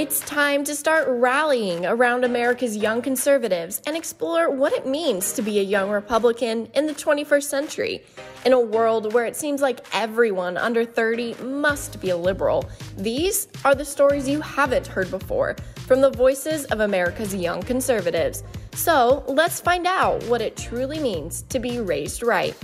It's 0.00 0.20
time 0.20 0.64
to 0.64 0.74
start 0.74 1.04
rallying 1.08 1.84
around 1.84 2.24
America's 2.24 2.74
young 2.74 3.02
conservatives 3.02 3.82
and 3.86 3.94
explore 3.94 4.50
what 4.50 4.72
it 4.72 4.86
means 4.86 5.34
to 5.34 5.42
be 5.42 5.58
a 5.58 5.62
young 5.62 5.90
Republican 5.90 6.70
in 6.72 6.86
the 6.86 6.94
21st 6.94 7.42
century. 7.42 8.02
In 8.46 8.54
a 8.54 8.58
world 8.58 9.12
where 9.12 9.26
it 9.26 9.36
seems 9.36 9.60
like 9.60 9.84
everyone 9.92 10.56
under 10.56 10.86
30 10.86 11.34
must 11.42 12.00
be 12.00 12.08
a 12.08 12.16
liberal, 12.16 12.64
these 12.96 13.48
are 13.62 13.74
the 13.74 13.84
stories 13.84 14.26
you 14.26 14.40
haven't 14.40 14.86
heard 14.86 15.10
before 15.10 15.54
from 15.86 16.00
the 16.00 16.08
voices 16.08 16.64
of 16.64 16.80
America's 16.80 17.34
young 17.34 17.60
conservatives. 17.60 18.42
So 18.72 19.22
let's 19.28 19.60
find 19.60 19.86
out 19.86 20.24
what 20.28 20.40
it 20.40 20.56
truly 20.56 20.98
means 20.98 21.42
to 21.50 21.58
be 21.58 21.78
raised 21.78 22.22
right. 22.22 22.56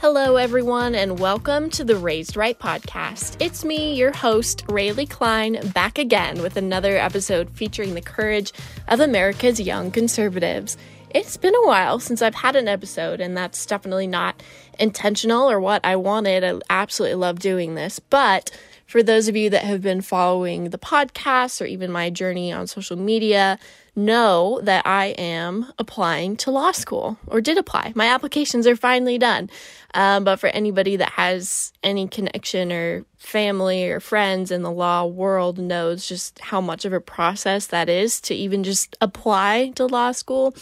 Hello, 0.00 0.36
everyone, 0.36 0.94
and 0.94 1.18
welcome 1.18 1.68
to 1.68 1.84
the 1.84 1.94
Raised 1.94 2.34
Right 2.34 2.58
podcast. 2.58 3.36
It's 3.38 3.66
me, 3.66 3.94
your 3.94 4.12
host, 4.12 4.64
Rayleigh 4.66 5.04
Klein, 5.04 5.60
back 5.74 5.98
again 5.98 6.40
with 6.40 6.56
another 6.56 6.96
episode 6.96 7.50
featuring 7.50 7.92
the 7.92 8.00
courage 8.00 8.54
of 8.88 9.00
America's 9.00 9.60
young 9.60 9.90
conservatives. 9.90 10.78
It's 11.10 11.36
been 11.36 11.54
a 11.54 11.66
while 11.66 11.98
since 11.98 12.22
I've 12.22 12.34
had 12.34 12.56
an 12.56 12.66
episode, 12.66 13.20
and 13.20 13.36
that's 13.36 13.66
definitely 13.66 14.06
not 14.06 14.42
intentional 14.78 15.50
or 15.50 15.60
what 15.60 15.84
I 15.84 15.96
wanted. 15.96 16.44
I 16.44 16.58
absolutely 16.70 17.16
love 17.16 17.38
doing 17.38 17.74
this, 17.74 17.98
but 17.98 18.50
for 18.90 19.04
those 19.04 19.28
of 19.28 19.36
you 19.36 19.48
that 19.50 19.62
have 19.62 19.82
been 19.82 20.00
following 20.00 20.70
the 20.70 20.78
podcast 20.78 21.60
or 21.60 21.64
even 21.64 21.92
my 21.92 22.10
journey 22.10 22.52
on 22.52 22.66
social 22.66 22.96
media, 22.96 23.56
know 23.94 24.60
that 24.64 24.84
I 24.84 25.14
am 25.16 25.72
applying 25.78 26.36
to 26.38 26.50
law 26.50 26.72
school 26.72 27.16
or 27.28 27.40
did 27.40 27.56
apply. 27.56 27.92
My 27.94 28.06
applications 28.06 28.66
are 28.66 28.74
finally 28.74 29.16
done. 29.16 29.48
Um, 29.94 30.24
but 30.24 30.40
for 30.40 30.48
anybody 30.48 30.96
that 30.96 31.10
has 31.10 31.72
any 31.84 32.08
connection 32.08 32.72
or 32.72 33.04
family 33.16 33.88
or 33.88 34.00
friends 34.00 34.50
in 34.50 34.62
the 34.62 34.72
law 34.72 35.06
world 35.06 35.56
knows 35.56 36.04
just 36.08 36.40
how 36.40 36.60
much 36.60 36.84
of 36.84 36.92
a 36.92 37.00
process 37.00 37.68
that 37.68 37.88
is 37.88 38.20
to 38.22 38.34
even 38.34 38.64
just 38.64 38.96
apply 39.00 39.70
to 39.76 39.86
law 39.86 40.10
school. 40.10 40.52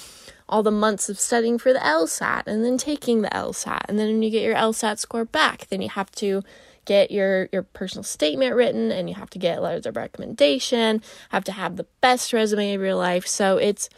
All 0.50 0.62
the 0.62 0.70
months 0.70 1.08
of 1.08 1.18
studying 1.18 1.58
for 1.58 1.72
the 1.72 1.78
LSAT 1.78 2.42
and 2.46 2.62
then 2.62 2.76
taking 2.76 3.22
the 3.22 3.30
LSAT. 3.30 3.80
And 3.88 3.98
then 3.98 4.08
when 4.08 4.22
you 4.22 4.28
get 4.30 4.42
your 4.42 4.54
LSAT 4.54 4.98
score 4.98 5.24
back, 5.24 5.66
then 5.68 5.80
you 5.80 5.88
have 5.88 6.10
to 6.12 6.42
get 6.88 7.10
your 7.10 7.50
your 7.52 7.62
personal 7.62 8.02
statement 8.02 8.56
written 8.56 8.90
and 8.90 9.10
you 9.10 9.14
have 9.14 9.28
to 9.28 9.38
get 9.38 9.62
letters 9.62 9.84
of 9.84 9.94
recommendation 9.94 11.02
have 11.28 11.44
to 11.44 11.52
have 11.52 11.76
the 11.76 11.86
best 12.00 12.32
resume 12.32 12.72
of 12.72 12.80
your 12.80 12.94
life. 12.94 13.26
So 13.26 13.58
it's 13.58 13.90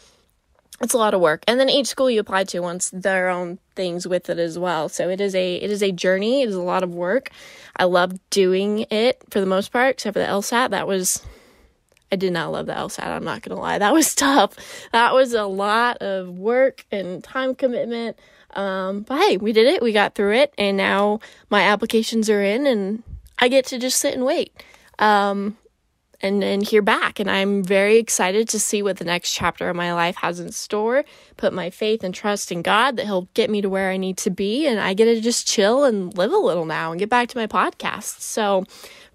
it's 0.81 0.93
a 0.93 0.97
lot 0.97 1.13
of 1.13 1.21
work. 1.21 1.43
And 1.47 1.59
then 1.59 1.69
each 1.69 1.87
school 1.87 2.09
you 2.09 2.19
apply 2.19 2.43
to 2.45 2.59
wants 2.59 2.89
their 2.89 3.29
own 3.29 3.59
things 3.75 4.07
with 4.07 4.29
it 4.29 4.39
as 4.39 4.59
well. 4.59 4.89
So 4.89 5.09
it 5.09 5.21
is 5.21 5.33
a 5.33 5.55
it 5.55 5.71
is 5.71 5.81
a 5.81 5.93
journey. 5.93 6.41
It 6.41 6.49
is 6.49 6.55
a 6.55 6.61
lot 6.61 6.83
of 6.83 6.93
work. 6.93 7.29
I 7.77 7.85
love 7.85 8.19
doing 8.29 8.85
it 8.91 9.21
for 9.29 9.39
the 9.39 9.45
most 9.45 9.71
part 9.71 9.91
except 9.91 10.15
for 10.15 10.19
the 10.19 10.25
lsat 10.25 10.71
that 10.71 10.87
was 10.87 11.25
i 12.11 12.17
did 12.17 12.33
not 12.33 12.51
love 12.51 12.65
the 12.65 12.73
lsat 12.73 13.05
i'm 13.05 13.23
not 13.23 13.41
gonna 13.41 13.59
lie. 13.59 13.77
That 13.77 13.93
was 13.93 14.13
tough. 14.25 14.53
That 14.91 15.13
was 15.13 15.33
a 15.33 15.45
lot 15.45 15.99
of 15.99 16.27
work 16.37 16.85
and 16.91 17.23
time 17.23 17.55
commitment 17.55 18.19
um, 18.53 19.01
but 19.01 19.19
hey, 19.19 19.37
we 19.37 19.53
did 19.53 19.67
it. 19.67 19.81
We 19.81 19.93
got 19.93 20.15
through 20.15 20.35
it, 20.35 20.53
and 20.57 20.77
now 20.77 21.19
my 21.49 21.61
applications 21.61 22.29
are 22.29 22.41
in, 22.41 22.65
and 22.65 23.03
I 23.39 23.47
get 23.47 23.65
to 23.67 23.79
just 23.79 23.99
sit 23.99 24.13
and 24.13 24.25
wait. 24.25 24.53
Um, 24.99 25.57
and 26.21 26.43
and 26.43 26.65
hear 26.65 26.81
back 26.81 27.19
and 27.19 27.29
I'm 27.29 27.63
very 27.63 27.97
excited 27.97 28.49
to 28.49 28.59
see 28.59 28.81
what 28.81 28.97
the 28.97 29.05
next 29.05 29.33
chapter 29.33 29.69
of 29.69 29.75
my 29.75 29.93
life 29.93 30.15
has 30.17 30.39
in 30.39 30.51
store. 30.51 31.03
Put 31.37 31.53
my 31.53 31.69
faith 31.69 32.03
and 32.03 32.13
trust 32.13 32.51
in 32.51 32.61
God 32.61 32.97
that 32.97 33.05
he'll 33.05 33.27
get 33.33 33.49
me 33.49 33.61
to 33.61 33.69
where 33.69 33.89
I 33.89 33.97
need 33.97 34.17
to 34.19 34.29
be 34.29 34.67
and 34.67 34.79
I 34.79 34.93
get 34.93 35.05
to 35.05 35.21
just 35.21 35.47
chill 35.47 35.83
and 35.83 36.15
live 36.17 36.31
a 36.31 36.37
little 36.37 36.65
now 36.65 36.91
and 36.91 36.99
get 36.99 37.09
back 37.09 37.29
to 37.29 37.37
my 37.37 37.47
podcast. 37.47 38.21
So 38.21 38.65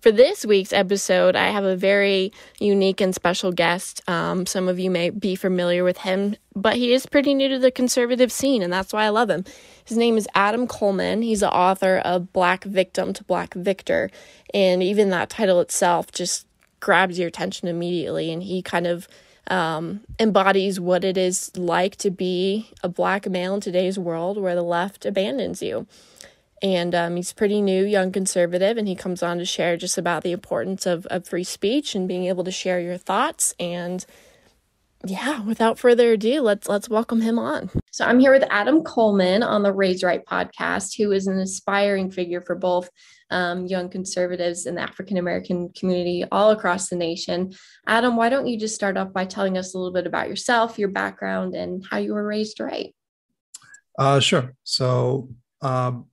for 0.07 0.13
this 0.13 0.47
week's 0.47 0.73
episode, 0.73 1.35
I 1.35 1.48
have 1.48 1.65
a 1.65 1.75
very 1.75 2.33
unique 2.61 3.01
and 3.01 3.13
special 3.13 3.51
guest. 3.51 4.09
Um, 4.09 4.47
some 4.47 4.69
of 4.69 4.79
you 4.79 4.89
may 4.89 5.11
be 5.11 5.35
familiar 5.35 5.83
with 5.83 5.98
him, 5.98 6.37
but 6.55 6.77
he 6.77 6.93
is 6.93 7.07
pretty 7.07 7.35
new 7.35 7.48
to 7.48 7.59
the 7.59 7.73
conservative 7.73 8.31
scene, 8.31 8.63
and 8.63 8.73
that's 8.73 8.92
why 8.92 9.05
I 9.05 9.09
love 9.09 9.30
him. 9.30 9.45
His 9.85 9.97
name 9.97 10.17
is 10.17 10.29
Adam 10.35 10.69
Coleman. 10.69 11.23
He's 11.23 11.41
the 11.41 11.53
author 11.53 11.98
of 11.98 12.33
Black 12.33 12.63
Victim 12.63 13.14
to 13.14 13.25
Black 13.25 13.55
Victor, 13.55 14.11
and 14.55 14.80
even 14.80 15.11
that 15.11 15.30
title 15.30 15.61
itself 15.61 16.13
just 16.13 16.45
grabs 16.81 17.19
your 17.19 17.29
attention 17.29 17.69
immediately. 17.69 18.33
And 18.33 18.42
he 18.42 18.63
kind 18.63 18.87
of 18.87 19.09
um, 19.48 20.01
embodies 20.19 20.81
what 20.81 21.05
it 21.05 21.17
is 21.17 21.57
like 21.57 21.97
to 21.97 22.11
be 22.11 22.70
a 22.83 22.89
black 22.89 23.29
male 23.29 23.55
in 23.55 23.61
today's 23.61 23.98
world 23.98 24.39
where 24.39 24.55
the 24.55 24.63
left 24.63 25.07
abandons 25.07 25.63
you 25.63 25.86
and 26.63 26.95
um, 26.95 27.17
he's 27.17 27.33
pretty 27.33 27.61
new, 27.61 27.85
young 27.85 28.13
conservative, 28.13 28.79
and 28.79 28.89
he 28.89 28.95
comes 28.95 29.23
on 29.23 29.39
to 29.39 29.45
share 29.45 29.77
just 29.77 29.98
about 29.98 30.23
the 30.23 30.33
importance 30.33 30.86
of, 30.86 31.07
of 31.07 31.27
free 31.27 31.45
speech 31.45 31.95
and 31.95 32.09
being 32.09 32.25
able 32.25 32.45
to 32.45 32.51
share 32.51 32.81
your 32.81 32.97
thoughts. 32.97 33.55
And 33.61 34.05
yeah, 35.11 35.42
without 35.42 35.78
further 35.78 36.12
ado, 36.12 36.40
let's 36.40 36.68
let's 36.68 36.89
welcome 36.89 37.20
him 37.20 37.39
on. 37.39 37.70
So 37.90 38.05
I'm 38.05 38.18
here 38.18 38.33
with 38.33 38.44
Adam 38.50 38.83
Coleman 38.83 39.42
on 39.42 39.62
the 39.62 39.72
Raised 39.72 40.02
Right 40.02 40.24
podcast, 40.24 40.96
who 40.96 41.12
is 41.12 41.27
an 41.27 41.39
aspiring 41.39 42.11
figure 42.11 42.40
for 42.40 42.55
both 42.55 42.90
um, 43.30 43.67
young 43.67 43.89
conservatives 43.89 44.67
in 44.67 44.74
the 44.77 44.83
African 44.83 45.17
American 45.17 45.70
community 45.70 46.24
all 46.30 46.50
across 46.50 46.89
the 46.89 46.96
nation. 46.96 47.52
Adam, 47.86 48.17
why 48.17 48.28
don't 48.28 48.46
you 48.46 48.58
just 48.58 48.74
start 48.74 48.96
off 48.96 49.12
by 49.12 49.24
telling 49.24 49.58
us 49.58 49.74
a 49.74 49.78
little 49.78 49.92
bit 49.92 50.06
about 50.06 50.28
yourself, 50.28 50.78
your 50.78 50.89
background, 50.89 51.55
and 51.55 51.84
how 51.90 51.98
you 51.98 52.14
were 52.14 52.27
raised 52.27 52.61
right? 52.61 52.94
Uh, 53.98 54.20
sure. 54.20 54.55
So 54.64 55.30
um, 55.62 56.06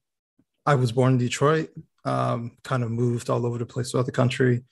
I 0.66 0.76
was 0.76 0.92
born 0.92 1.14
in 1.14 1.18
Detroit, 1.20 1.70
um, 2.06 2.58
kind 2.64 2.84
of 2.84 2.92
moved 2.92 3.30
all 3.30 3.46
over 3.46 3.58
the 3.58 3.66
place 3.66 3.92
throughout 3.92 4.06
the 4.06 4.12
country. 4.12 4.64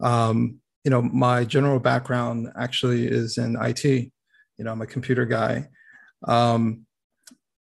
Um, 0.00 0.60
you 0.84 0.90
know, 0.90 1.02
my 1.02 1.44
general 1.44 1.80
background 1.80 2.48
actually 2.56 3.06
is 3.06 3.38
in 3.38 3.56
IT. 3.60 3.84
You 3.84 4.64
know, 4.64 4.72
I'm 4.72 4.82
a 4.82 4.86
computer 4.86 5.24
guy. 5.24 5.68
Um, 6.28 6.86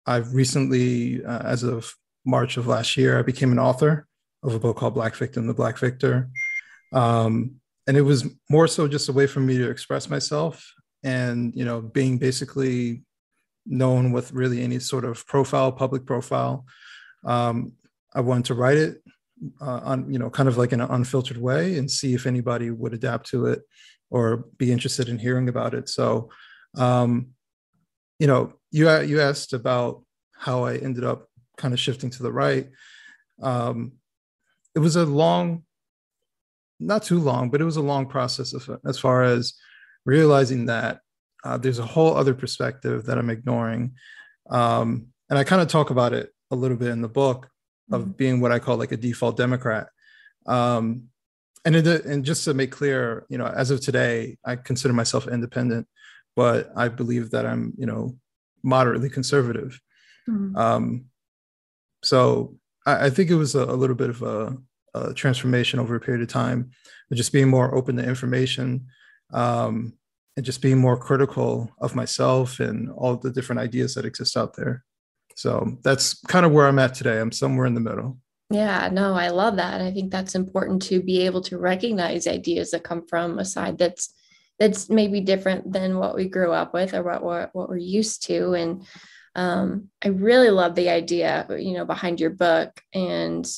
I've 0.06 0.34
recently, 0.34 1.24
uh, 1.24 1.42
as 1.42 1.64
of 1.64 1.92
March 2.24 2.56
of 2.56 2.66
last 2.66 2.96
year, 2.96 3.18
I 3.18 3.22
became 3.22 3.52
an 3.52 3.58
author 3.58 4.06
of 4.42 4.54
a 4.54 4.58
book 4.58 4.76
called 4.76 4.94
Black 4.94 5.16
Victim 5.16 5.46
to 5.46 5.54
Black 5.54 5.78
Victor. 5.78 6.30
Um, 6.92 7.56
and 7.86 7.96
it 7.96 8.02
was 8.02 8.26
more 8.48 8.68
so 8.68 8.86
just 8.86 9.08
a 9.08 9.12
way 9.12 9.26
for 9.26 9.40
me 9.40 9.58
to 9.58 9.68
express 9.68 10.08
myself 10.08 10.72
and, 11.02 11.52
you 11.54 11.64
know, 11.64 11.80
being 11.80 12.18
basically 12.18 13.02
known 13.66 14.12
with 14.12 14.32
really 14.32 14.62
any 14.62 14.78
sort 14.78 15.04
of 15.04 15.26
profile, 15.26 15.72
public 15.72 16.06
profile. 16.06 16.64
Um, 17.24 17.72
I 18.14 18.20
wanted 18.20 18.46
to 18.46 18.54
write 18.54 18.78
it 18.78 19.02
uh, 19.60 19.80
on, 19.84 20.12
you 20.12 20.18
know, 20.18 20.30
kind 20.30 20.48
of 20.48 20.58
like 20.58 20.72
an 20.72 20.80
unfiltered 20.80 21.38
way 21.38 21.78
and 21.78 21.90
see 21.90 22.14
if 22.14 22.26
anybody 22.26 22.70
would 22.70 22.94
adapt 22.94 23.28
to 23.30 23.46
it 23.46 23.62
or 24.10 24.44
be 24.56 24.72
interested 24.72 25.08
in 25.08 25.18
hearing 25.18 25.48
about 25.48 25.74
it. 25.74 25.88
So, 25.88 26.30
um, 26.76 27.28
you 28.18 28.26
know, 28.26 28.54
you 28.70 28.90
you 29.02 29.20
asked 29.20 29.52
about 29.52 30.02
how 30.36 30.64
I 30.64 30.76
ended 30.76 31.04
up 31.04 31.28
kind 31.56 31.74
of 31.74 31.80
shifting 31.80 32.10
to 32.10 32.22
the 32.22 32.32
right. 32.32 32.68
Um, 33.42 33.92
it 34.74 34.80
was 34.80 34.96
a 34.96 35.04
long, 35.04 35.64
not 36.78 37.02
too 37.02 37.18
long, 37.18 37.50
but 37.50 37.60
it 37.60 37.64
was 37.64 37.76
a 37.76 37.82
long 37.82 38.06
process 38.06 38.52
of, 38.52 38.80
as 38.86 38.98
far 38.98 39.22
as 39.22 39.54
realizing 40.04 40.66
that 40.66 41.00
uh, 41.44 41.56
there's 41.56 41.78
a 41.78 41.86
whole 41.86 42.16
other 42.16 42.34
perspective 42.34 43.06
that 43.06 43.18
I'm 43.18 43.30
ignoring. 43.30 43.94
Um, 44.50 45.08
and 45.28 45.38
I 45.38 45.44
kind 45.44 45.60
of 45.60 45.68
talk 45.68 45.90
about 45.90 46.12
it 46.12 46.32
a 46.50 46.56
little 46.56 46.76
bit 46.76 46.88
in 46.88 47.02
the 47.02 47.08
book 47.08 47.48
of 47.90 48.02
mm-hmm. 48.02 48.10
being 48.12 48.40
what 48.40 48.52
I 48.52 48.58
call 48.58 48.76
like 48.76 48.92
a 48.92 48.96
default 48.96 49.36
Democrat. 49.36 49.88
Um, 50.46 51.08
and 51.64 51.76
it, 51.76 52.04
and 52.04 52.24
just 52.24 52.44
to 52.44 52.54
make 52.54 52.70
clear, 52.70 53.26
you 53.28 53.38
know, 53.38 53.46
as 53.46 53.70
of 53.70 53.80
today, 53.80 54.38
I 54.44 54.56
consider 54.56 54.94
myself 54.94 55.26
independent, 55.26 55.86
but 56.36 56.70
I 56.76 56.88
believe 56.88 57.30
that 57.30 57.46
I'm, 57.46 57.74
you 57.76 57.86
know, 57.86 58.16
moderately 58.62 59.10
conservative. 59.10 59.80
Mm-hmm. 60.28 60.56
Um, 60.56 61.04
so 62.02 62.56
I, 62.86 63.06
I, 63.06 63.10
think 63.10 63.30
it 63.30 63.34
was 63.34 63.54
a, 63.54 63.64
a 63.64 63.76
little 63.76 63.96
bit 63.96 64.10
of 64.10 64.22
a, 64.22 64.56
a, 64.94 65.14
transformation 65.14 65.80
over 65.80 65.94
a 65.96 66.00
period 66.00 66.22
of 66.22 66.28
time, 66.28 66.70
just 67.12 67.32
being 67.32 67.48
more 67.48 67.74
open 67.74 67.96
to 67.96 68.06
information, 68.06 68.86
um, 69.32 69.94
and 70.36 70.44
just 70.44 70.62
being 70.62 70.78
more 70.78 70.96
critical 70.96 71.70
of 71.80 71.96
myself 71.96 72.60
and 72.60 72.90
all 72.90 73.16
the 73.16 73.30
different 73.30 73.60
ideas 73.60 73.94
that 73.94 74.04
exist 74.04 74.36
out 74.36 74.54
there. 74.56 74.84
So 75.38 75.78
that's 75.84 76.20
kind 76.22 76.44
of 76.44 76.50
where 76.50 76.66
I'm 76.66 76.80
at 76.80 76.94
today. 76.94 77.20
I'm 77.20 77.30
somewhere 77.30 77.66
in 77.66 77.74
the 77.74 77.80
middle. 77.80 78.18
Yeah, 78.50 78.88
no, 78.90 79.14
I 79.14 79.28
love 79.28 79.54
that. 79.56 79.80
I 79.80 79.92
think 79.92 80.10
that's 80.10 80.34
important 80.34 80.82
to 80.82 81.00
be 81.00 81.26
able 81.26 81.42
to 81.42 81.58
recognize 81.58 82.26
ideas 82.26 82.72
that 82.72 82.82
come 82.82 83.06
from 83.06 83.38
a 83.38 83.44
side 83.44 83.78
that's 83.78 84.12
that's 84.58 84.90
maybe 84.90 85.20
different 85.20 85.72
than 85.72 85.98
what 85.98 86.16
we 86.16 86.28
grew 86.28 86.50
up 86.50 86.74
with 86.74 86.92
or 86.92 87.04
what 87.04 87.22
what, 87.22 87.50
what 87.52 87.68
we're 87.68 87.76
used 87.76 88.26
to. 88.26 88.54
And 88.54 88.84
um, 89.36 89.90
I 90.04 90.08
really 90.08 90.50
love 90.50 90.74
the 90.74 90.88
idea, 90.88 91.46
you 91.56 91.74
know, 91.74 91.84
behind 91.84 92.18
your 92.18 92.30
book 92.30 92.80
and 92.92 93.48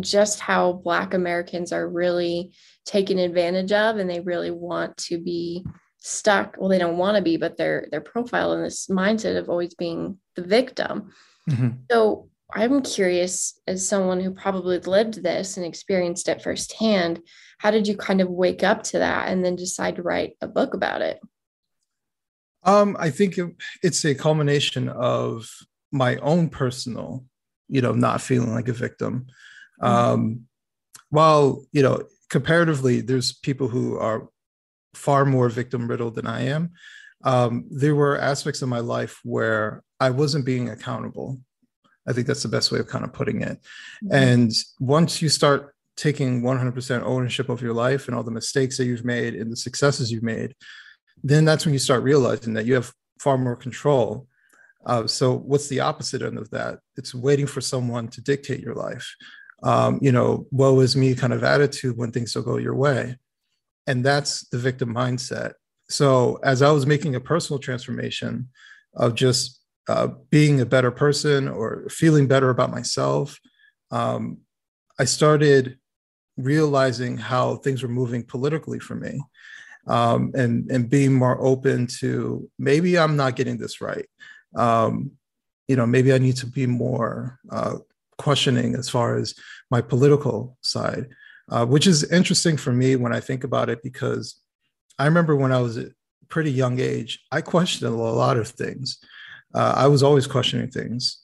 just 0.00 0.40
how 0.40 0.72
Black 0.72 1.12
Americans 1.12 1.70
are 1.70 1.86
really 1.86 2.54
taken 2.86 3.18
advantage 3.18 3.72
of, 3.72 3.98
and 3.98 4.08
they 4.08 4.20
really 4.20 4.50
want 4.50 4.96
to 5.08 5.18
be 5.18 5.66
stuck. 6.06 6.56
Well, 6.58 6.68
they 6.68 6.78
don't 6.78 6.98
want 6.98 7.16
to 7.16 7.22
be, 7.22 7.36
but 7.36 7.56
their 7.56 7.88
their 7.90 8.00
profile 8.00 8.52
in 8.52 8.62
this 8.62 8.86
mindset 8.86 9.36
of 9.36 9.48
always 9.48 9.74
being 9.74 10.18
the 10.36 10.42
victim. 10.42 11.10
Mm-hmm. 11.50 11.68
So 11.90 12.28
I'm 12.54 12.82
curious, 12.82 13.60
as 13.66 13.86
someone 13.86 14.20
who 14.20 14.30
probably 14.32 14.78
lived 14.78 15.22
this 15.22 15.56
and 15.56 15.66
experienced 15.66 16.28
it 16.28 16.42
firsthand, 16.42 17.20
how 17.58 17.72
did 17.72 17.88
you 17.88 17.96
kind 17.96 18.20
of 18.20 18.30
wake 18.30 18.62
up 18.62 18.84
to 18.84 19.00
that 19.00 19.28
and 19.28 19.44
then 19.44 19.56
decide 19.56 19.96
to 19.96 20.02
write 20.02 20.36
a 20.40 20.46
book 20.46 20.74
about 20.74 21.02
it? 21.02 21.18
Um, 22.62 22.96
I 22.98 23.10
think 23.10 23.38
it's 23.82 24.04
a 24.04 24.14
culmination 24.14 24.88
of 24.88 25.48
my 25.92 26.16
own 26.16 26.48
personal, 26.48 27.24
you 27.68 27.80
know, 27.80 27.92
not 27.92 28.20
feeling 28.20 28.52
like 28.52 28.68
a 28.68 28.72
victim. 28.72 29.26
Mm-hmm. 29.82 30.12
Um, 30.12 30.40
while, 31.10 31.64
you 31.72 31.82
know, 31.82 32.02
comparatively, 32.30 33.00
there's 33.00 33.32
people 33.32 33.68
who 33.68 33.98
are 33.98 34.28
far 34.96 35.24
more 35.24 35.48
victim 35.48 35.88
riddled 35.88 36.14
than 36.14 36.26
I 36.26 36.46
am. 36.46 36.72
Um, 37.24 37.66
there 37.70 37.94
were 37.94 38.18
aspects 38.18 38.62
of 38.62 38.68
my 38.68 38.80
life 38.80 39.20
where 39.24 39.82
I 40.00 40.10
wasn't 40.10 40.44
being 40.44 40.70
accountable. 40.70 41.40
I 42.08 42.12
think 42.12 42.26
that's 42.26 42.42
the 42.42 42.48
best 42.48 42.70
way 42.70 42.78
of 42.78 42.86
kind 42.86 43.04
of 43.04 43.12
putting 43.12 43.42
it. 43.42 43.58
Mm-hmm. 44.04 44.14
And 44.14 44.52
once 44.78 45.20
you 45.20 45.28
start 45.28 45.74
taking 45.96 46.42
100% 46.42 47.02
ownership 47.02 47.48
of 47.48 47.62
your 47.62 47.72
life 47.72 48.06
and 48.06 48.16
all 48.16 48.22
the 48.22 48.30
mistakes 48.30 48.76
that 48.76 48.84
you've 48.84 49.04
made 49.04 49.34
and 49.34 49.50
the 49.50 49.56
successes 49.56 50.12
you've 50.12 50.22
made, 50.22 50.54
then 51.22 51.44
that's 51.44 51.64
when 51.64 51.72
you 51.72 51.78
start 51.78 52.02
realizing 52.02 52.54
that 52.54 52.66
you 52.66 52.74
have 52.74 52.92
far 53.18 53.38
more 53.38 53.56
control. 53.56 54.28
Uh, 54.84 55.06
so, 55.06 55.34
what's 55.34 55.68
the 55.68 55.80
opposite 55.80 56.22
end 56.22 56.38
of 56.38 56.50
that? 56.50 56.78
It's 56.96 57.14
waiting 57.14 57.46
for 57.46 57.60
someone 57.60 58.08
to 58.08 58.20
dictate 58.20 58.60
your 58.60 58.74
life. 58.74 59.16
Um, 59.62 59.98
you 60.00 60.12
know, 60.12 60.46
woe 60.52 60.78
is 60.80 60.96
me 60.96 61.14
kind 61.14 61.32
of 61.32 61.42
attitude 61.42 61.96
when 61.96 62.12
things 62.12 62.32
don't 62.32 62.44
go 62.44 62.58
your 62.58 62.76
way. 62.76 63.16
And 63.86 64.04
that's 64.04 64.48
the 64.48 64.58
victim 64.58 64.94
mindset. 64.94 65.52
So, 65.88 66.40
as 66.42 66.62
I 66.62 66.70
was 66.70 66.86
making 66.86 67.14
a 67.14 67.20
personal 67.20 67.60
transformation 67.60 68.48
of 68.94 69.14
just 69.14 69.60
uh, 69.88 70.08
being 70.30 70.60
a 70.60 70.66
better 70.66 70.90
person 70.90 71.48
or 71.48 71.86
feeling 71.88 72.26
better 72.26 72.50
about 72.50 72.72
myself, 72.72 73.38
um, 73.92 74.38
I 74.98 75.04
started 75.04 75.78
realizing 76.36 77.16
how 77.16 77.56
things 77.56 77.82
were 77.82 77.88
moving 77.88 78.24
politically 78.24 78.78
for 78.78 78.94
me 78.94 79.20
um, 79.86 80.32
and, 80.34 80.70
and 80.70 80.90
being 80.90 81.14
more 81.14 81.40
open 81.40 81.86
to 81.86 82.48
maybe 82.58 82.98
I'm 82.98 83.16
not 83.16 83.36
getting 83.36 83.58
this 83.58 83.80
right. 83.80 84.06
Um, 84.54 85.12
you 85.68 85.76
know, 85.76 85.86
maybe 85.86 86.12
I 86.12 86.18
need 86.18 86.36
to 86.36 86.46
be 86.46 86.66
more 86.66 87.38
uh, 87.50 87.76
questioning 88.18 88.74
as 88.74 88.88
far 88.88 89.16
as 89.16 89.34
my 89.70 89.80
political 89.80 90.56
side, 90.62 91.08
uh, 91.50 91.64
which 91.64 91.86
is 91.86 92.10
interesting 92.10 92.56
for 92.56 92.72
me 92.72 92.96
when 92.96 93.12
I 93.12 93.20
think 93.20 93.44
about 93.44 93.68
it 93.68 93.82
because 93.82 94.40
I 94.98 95.04
remember 95.04 95.36
when 95.36 95.52
I 95.52 95.60
was 95.60 95.78
a 95.78 95.90
pretty 96.28 96.50
young 96.50 96.80
age, 96.80 97.20
I 97.30 97.40
questioned 97.40 97.92
a 97.92 97.96
lot 97.96 98.36
of 98.36 98.48
things. 98.48 98.98
Uh, 99.54 99.74
I 99.76 99.86
was 99.86 100.02
always 100.02 100.26
questioning 100.26 100.70
things. 100.70 101.20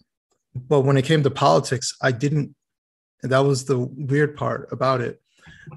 But 0.55 0.83
when 0.83 0.97
it 0.97 1.05
came 1.05 1.23
to 1.23 1.31
politics, 1.31 1.97
I 2.03 2.13
didn't. 2.13 2.55
And 3.23 3.33
that 3.33 3.41
was 3.41 3.65
the 3.65 3.79
weird 3.79 4.37
part 4.37 4.69
about 4.73 5.01
it. 5.01 5.21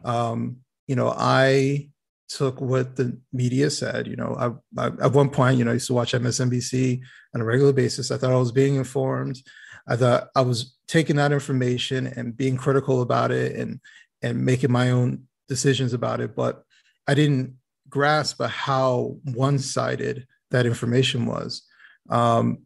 Um, 0.03 0.57
you 0.87 0.95
know, 0.95 1.13
I 1.15 1.89
took 2.27 2.59
what 2.59 2.95
the 2.95 3.17
media 3.31 3.69
said. 3.69 4.07
You 4.07 4.15
know, 4.15 4.35
I, 4.77 4.81
I, 4.81 4.87
at 5.01 5.13
one 5.13 5.29
point, 5.29 5.57
you 5.57 5.63
know, 5.63 5.71
I 5.71 5.75
used 5.75 5.87
to 5.87 5.93
watch 5.93 6.13
MSNBC 6.13 7.01
on 7.33 7.41
a 7.41 7.45
regular 7.45 7.73
basis. 7.73 8.11
I 8.11 8.17
thought 8.17 8.31
I 8.31 8.37
was 8.37 8.51
being 8.51 8.75
informed. 8.75 9.41
I 9.87 9.95
thought 9.95 10.29
I 10.35 10.41
was 10.41 10.75
taking 10.87 11.15
that 11.17 11.31
information 11.31 12.07
and 12.07 12.35
being 12.35 12.57
critical 12.57 13.01
about 13.01 13.31
it 13.31 13.55
and 13.55 13.79
and 14.21 14.45
making 14.45 14.71
my 14.71 14.91
own 14.91 15.23
decisions 15.47 15.93
about 15.93 16.19
it. 16.19 16.35
But 16.35 16.63
I 17.07 17.13
didn't 17.13 17.55
grasp 17.89 18.41
how 18.41 19.17
one-sided 19.23 20.27
that 20.51 20.65
information 20.65 21.25
was. 21.25 21.63
Um, 22.09 22.65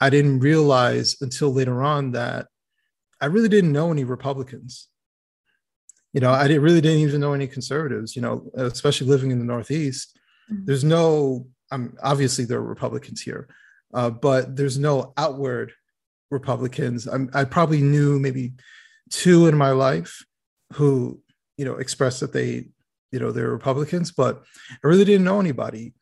I 0.00 0.10
didn't 0.10 0.40
realize 0.40 1.16
until 1.20 1.52
later 1.52 1.82
on 1.82 2.12
that 2.12 2.46
I 3.20 3.26
really 3.26 3.48
didn't 3.48 3.72
know 3.72 3.90
any 3.90 4.04
Republicans. 4.04 4.88
You 6.12 6.20
know, 6.20 6.30
I 6.30 6.48
didn't, 6.48 6.62
really 6.62 6.80
didn't 6.80 7.00
even 7.00 7.20
know 7.20 7.32
any 7.32 7.46
conservatives. 7.46 8.16
You 8.16 8.22
know, 8.22 8.50
especially 8.54 9.08
living 9.08 9.30
in 9.30 9.38
the 9.38 9.44
Northeast, 9.44 10.18
mm-hmm. 10.50 10.64
there's 10.64 10.84
no. 10.84 11.46
I'm 11.70 11.98
obviously 12.02 12.46
there 12.46 12.58
are 12.58 12.62
Republicans 12.62 13.20
here, 13.20 13.48
uh, 13.92 14.08
but 14.08 14.56
there's 14.56 14.78
no 14.78 15.12
outward 15.18 15.72
Republicans. 16.30 17.06
I'm, 17.06 17.30
I 17.34 17.44
probably 17.44 17.82
knew 17.82 18.18
maybe 18.18 18.52
two 19.10 19.48
in 19.48 19.56
my 19.56 19.70
life 19.70 20.24
who 20.74 21.20
you 21.56 21.64
know 21.64 21.74
expressed 21.74 22.20
that 22.20 22.32
they 22.32 22.68
you 23.12 23.18
know 23.18 23.32
they're 23.32 23.50
Republicans, 23.50 24.12
but 24.12 24.42
I 24.72 24.86
really 24.86 25.04
didn't 25.04 25.24
know 25.24 25.40
anybody 25.40 25.94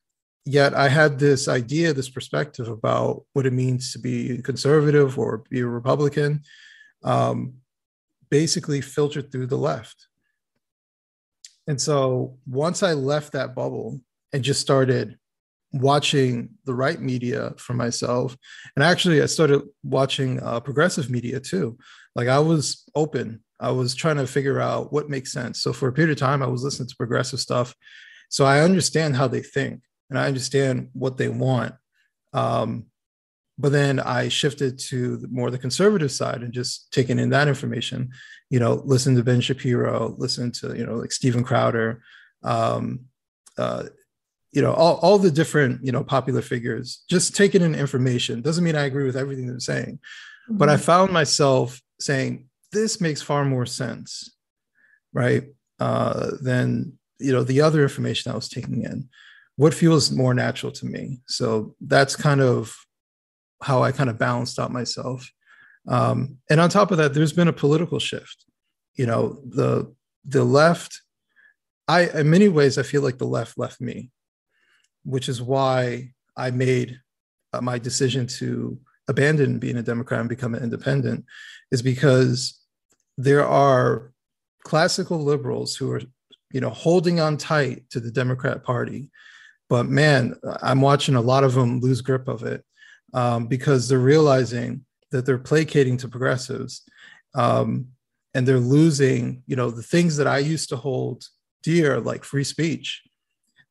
yet 0.47 0.75
I 0.75 0.89
had 0.89 1.19
this 1.19 1.49
idea, 1.49 1.93
this 1.93 2.09
perspective 2.09 2.69
about 2.69 3.25
what 3.33 3.47
it 3.47 3.53
means 3.53 3.93
to 3.93 3.99
be 3.99 4.41
conservative 4.43 5.19
or 5.19 5.43
be 5.51 5.61
a 5.61 5.67
Republican, 5.67 6.43
um, 7.03 7.55
basically 8.31 8.81
filtered 8.81 9.31
through 9.31 9.49
the 9.49 9.59
left. 9.59 10.07
And 11.67 11.81
so 11.81 12.39
once 12.47 12.85
I 12.85 12.93
left 12.93 13.33
that 13.33 13.57
bubble 13.57 14.01
and 14.33 14.45
just 14.45 14.61
started 14.61 15.19
watching 15.73 16.51
the 16.65 16.75
right 16.75 17.01
media 17.01 17.53
for 17.59 17.75
myself, 17.75 18.37
and 18.77 18.85
actually 18.85 19.21
I 19.21 19.27
started 19.27 19.63
watching 19.83 20.41
uh, 20.41 20.61
progressive 20.61 21.11
media 21.11 21.41
too. 21.41 21.77
Like 22.15 22.29
I 22.29 22.39
was 22.39 22.85
open. 22.95 23.43
I 23.59 23.71
was 23.71 23.95
trying 23.95 24.17
to 24.17 24.27
figure 24.27 24.61
out 24.61 24.93
what 24.93 25.09
makes 25.09 25.33
sense. 25.33 25.63
So 25.63 25.73
for 25.73 25.89
a 25.89 25.93
period 25.93 26.13
of 26.13 26.19
time, 26.19 26.43
I 26.43 26.47
was 26.47 26.63
listening 26.63 26.89
to 26.89 26.97
progressive 26.97 27.41
stuff. 27.41 27.75
So 28.29 28.45
I 28.45 28.61
understand 28.61 29.17
how 29.17 29.29
they 29.29 29.43
think 29.43 29.83
and 30.11 30.19
I 30.19 30.27
understand 30.27 30.91
what 30.93 31.17
they 31.17 31.29
want. 31.29 31.75
Um, 32.33 32.87
but 33.59 33.73
then 33.73 34.01
I 34.01 34.29
shifted 34.29 34.79
to 34.91 35.27
more 35.31 35.51
the 35.51 35.59
conservative 35.59 36.13
side 36.13 36.43
and 36.43 36.53
just 36.53 36.93
taking 36.93 37.19
in 37.19 37.31
that 37.31 37.49
information. 37.49 38.11
You 38.51 38.61
know, 38.61 38.83
listen 38.85 39.17
to 39.17 39.25
Ben 39.25 39.41
Shapiro, 39.41 40.15
listen 40.19 40.53
to 40.53 40.77
you 40.77 40.85
know 40.85 40.97
like 40.97 41.13
Steven 41.13 41.43
Crowder, 41.43 42.03
um, 42.43 43.07
uh, 43.57 43.85
you 44.53 44.61
know 44.61 44.75
all, 44.75 44.97
all 44.97 45.19
the 45.19 45.31
different 45.31 45.85
you 45.85 45.91
know 45.91 46.05
popular 46.05 46.43
figures. 46.43 47.03
Just 47.09 47.35
taking 47.35 47.63
in 47.63 47.75
information 47.75 48.43
doesn't 48.43 48.63
mean 48.63 48.77
I 48.77 48.85
agree 48.85 49.07
with 49.07 49.17
everything 49.17 49.47
they're 49.47 49.59
saying, 49.59 50.01
mm-hmm. 50.49 50.59
but 50.59 50.69
I 50.69 50.77
found 50.77 51.13
myself 51.13 51.81
saying 51.99 52.47
this 52.73 53.01
makes 53.01 53.23
far 53.23 53.45
more 53.45 53.67
sense, 53.67 54.35
right? 55.13 55.45
Uh, 55.79 56.31
than 56.41 56.99
you 57.19 57.33
know 57.33 57.43
the 57.45 57.61
other 57.61 57.83
information 57.83 58.33
I 58.33 58.35
was 58.35 58.49
taking 58.49 58.83
in 58.83 59.09
what 59.57 59.75
feels 59.75 60.11
more 60.11 60.35
natural 60.35 60.71
to 60.71 60.87
me. 60.87 61.21
So 61.27 61.75
that's 61.81 62.15
kind 62.15 62.41
of 62.41 62.77
how 63.63 63.83
I 63.83 63.91
kind 63.91 64.11
of 64.11 64.19
balanced 64.19 64.59
out 64.59 64.71
myself. 64.71 65.31
Um, 65.89 66.39
and 66.51 66.61
on 66.61 66.69
top 66.69 66.91
of 66.91 66.99
that, 66.99 67.15
there's 67.15 67.33
been 67.33 67.49
a 67.49 67.53
political 67.53 67.99
shift. 67.99 68.45
You 68.95 69.07
know, 69.07 69.41
the 69.45 69.95
the 70.25 70.45
left, 70.45 71.01
I 71.89 72.09
in 72.09 72.31
many 72.31 72.49
ways 72.49 72.79
I 72.79 72.83
feel 72.83 73.03
like 73.03 73.19
the 73.19 73.27
left 73.27 73.59
left 73.59 73.81
me, 73.81 74.11
which 75.05 75.29
is 75.29 75.41
why 75.41 76.13
I 76.37 76.51
made 76.51 77.01
uh, 77.53 77.61
my 77.61 77.79
decision 77.79 78.27
to 78.39 78.79
abandon 79.09 79.59
being 79.59 79.77
a 79.77 79.83
Democrat 79.83 80.21
and 80.21 80.29
become 80.29 80.55
an 80.55 80.63
independent, 80.63 81.25
is 81.71 81.83
because 81.83 82.61
there 83.17 83.47
are 83.47 84.13
classical 84.65 85.23
liberals 85.23 85.77
who 85.77 85.91
are, 85.93 86.01
you 86.53 86.61
know, 86.61 86.71
holding 86.71 87.21
on 87.21 87.37
tight 87.37 87.89
to 87.91 88.01
the 88.01 88.11
Democrat 88.11 88.65
Party 88.65 89.11
but 89.69 89.87
man, 89.87 90.35
I'm 90.63 90.81
watching 90.81 91.15
a 91.15 91.21
lot 91.21 91.45
of 91.45 91.55
them 91.55 91.81
lose 91.81 92.01
grip 92.01 92.29
of 92.29 92.43
it 92.45 92.65
um, 93.15 93.47
because 93.47 93.89
they're 93.89 93.99
realizing 93.99 94.85
that 95.11 95.27
they're 95.27 95.39
placating 95.39 95.97
to 95.99 96.09
progressives 96.09 96.83
um, 97.35 97.89
and 98.35 98.47
they're 98.47 98.59
losing, 98.59 99.43
you 99.47 99.57
know, 99.57 99.71
the 99.71 99.83
things 99.83 100.17
that 100.17 100.27
I 100.27 100.39
used 100.39 100.69
to 100.69 100.77
hold 100.77 101.25
dear, 101.63 102.01
like 102.01 102.25
free 102.25 102.45
speech. 102.45 103.03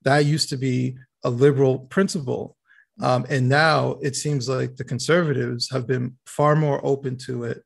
That 0.03 0.25
used 0.25 0.49
to 0.49 0.57
be 0.57 0.97
a 1.23 1.29
liberal 1.29 1.79
principle. 1.79 2.54
Um, 3.01 3.25
and 3.29 3.49
now 3.49 3.97
it 4.01 4.15
seems 4.15 4.47
like 4.47 4.75
the 4.75 4.83
conservatives 4.83 5.69
have 5.69 5.85
been 5.85 6.15
far 6.25 6.55
more 6.55 6.79
open 6.85 7.17
to 7.25 7.43
it 7.43 7.61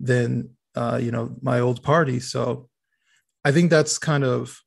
than, 0.00 0.50
uh, 0.74 0.98
you 1.00 1.12
know, 1.12 1.36
my 1.40 1.60
old 1.60 1.82
party. 1.82 2.18
So 2.18 2.68
I 3.44 3.52
think 3.52 3.70
that's 3.70 3.98
kind 3.98 4.24
of 4.24 4.60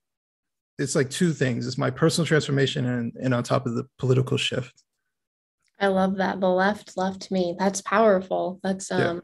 it's 0.78 0.96
like 0.96 1.10
two 1.10 1.32
things. 1.32 1.68
It's 1.68 1.78
my 1.78 1.90
personal 1.90 2.26
transformation 2.26 2.86
and, 2.86 3.14
and 3.22 3.34
on 3.34 3.44
top 3.44 3.66
of 3.66 3.76
the 3.76 3.88
political 3.98 4.38
shift. 4.38 4.84
I 5.80 5.88
love 5.88 6.18
that. 6.18 6.40
The 6.40 6.50
left 6.50 6.98
left 6.98 7.32
me. 7.32 7.56
That's 7.58 7.82
powerful. 7.82 8.60
That's 8.64 8.92
um 8.92 9.22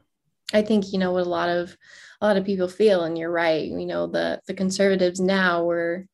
yeah. 0.54 0.60
i 0.60 0.62
think 0.62 0.92
you 0.92 1.00
know 1.00 1.14
what 1.14 1.26
a 1.26 1.30
lot 1.30 1.50
of 1.50 1.76
a 2.20 2.28
lot 2.28 2.38
of 2.38 2.46
people 2.46 2.68
feel 2.68 3.04
and 3.04 3.18
you're 3.18 3.32
right. 3.32 3.64
You 3.66 3.86
know 3.86 4.08
the 4.08 4.42
the 4.48 4.54
conservatives 4.54 5.20
now 5.20 5.64
were 5.64 6.06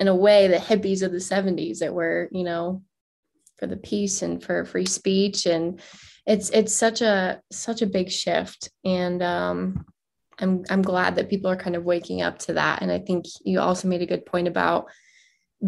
in 0.00 0.08
a 0.08 0.14
way 0.14 0.48
the 0.48 0.56
hippies 0.56 1.02
of 1.02 1.12
the 1.12 1.18
70s 1.18 1.78
that 1.78 1.94
were 1.94 2.28
you 2.32 2.44
know 2.44 2.82
for 3.58 3.66
the 3.66 3.76
peace 3.76 4.22
and 4.22 4.42
for 4.42 4.64
free 4.64 4.86
speech. 4.86 5.46
And 5.46 5.80
it's 6.26 6.50
it's 6.50 6.74
such 6.74 7.00
a 7.00 7.40
such 7.50 7.82
a 7.82 7.86
big 7.86 8.10
shift. 8.10 8.70
And 8.84 9.22
um 9.22 9.86
I'm 10.38 10.64
I'm 10.70 10.82
glad 10.82 11.16
that 11.16 11.30
people 11.30 11.50
are 11.50 11.56
kind 11.56 11.76
of 11.76 11.84
waking 11.84 12.22
up 12.22 12.38
to 12.40 12.54
that. 12.54 12.82
And 12.82 12.90
I 12.90 12.98
think 12.98 13.26
you 13.44 13.60
also 13.60 13.88
made 13.88 14.02
a 14.02 14.06
good 14.06 14.26
point 14.26 14.48
about 14.48 14.86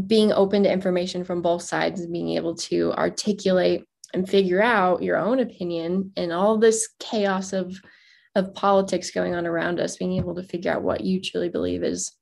being 0.06 0.32
open 0.32 0.62
to 0.62 0.72
information 0.72 1.24
from 1.24 1.42
both 1.42 1.62
sides 1.62 2.00
and 2.00 2.12
being 2.12 2.30
able 2.30 2.54
to 2.54 2.92
articulate 2.92 3.84
and 4.14 4.28
figure 4.28 4.62
out 4.62 5.02
your 5.02 5.16
own 5.16 5.40
opinion 5.40 6.12
and 6.16 6.32
all 6.32 6.58
this 6.58 6.88
chaos 6.98 7.52
of 7.52 7.76
of 8.36 8.54
politics 8.54 9.10
going 9.10 9.34
on 9.34 9.46
around 9.46 9.80
us 9.80 9.96
being 9.96 10.12
able 10.12 10.36
to 10.36 10.42
figure 10.44 10.72
out 10.72 10.82
what 10.82 11.00
you 11.00 11.20
truly 11.20 11.48
believe 11.48 11.82
is 11.82 12.12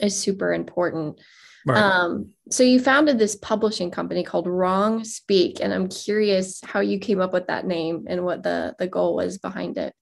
is 0.00 0.16
super 0.16 0.52
important 0.52 1.20
right. 1.66 1.78
um 1.78 2.28
so 2.50 2.62
you 2.62 2.80
founded 2.80 3.18
this 3.18 3.36
publishing 3.36 3.90
company 3.90 4.22
called 4.22 4.46
wrong 4.46 5.04
speak 5.04 5.58
and 5.60 5.72
i'm 5.72 5.88
curious 5.88 6.60
how 6.64 6.80
you 6.80 6.98
came 6.98 7.20
up 7.20 7.32
with 7.32 7.46
that 7.46 7.66
name 7.66 8.04
and 8.08 8.24
what 8.24 8.42
the 8.42 8.74
the 8.78 8.86
goal 8.86 9.16
was 9.16 9.38
behind 9.38 9.76
it 9.78 9.92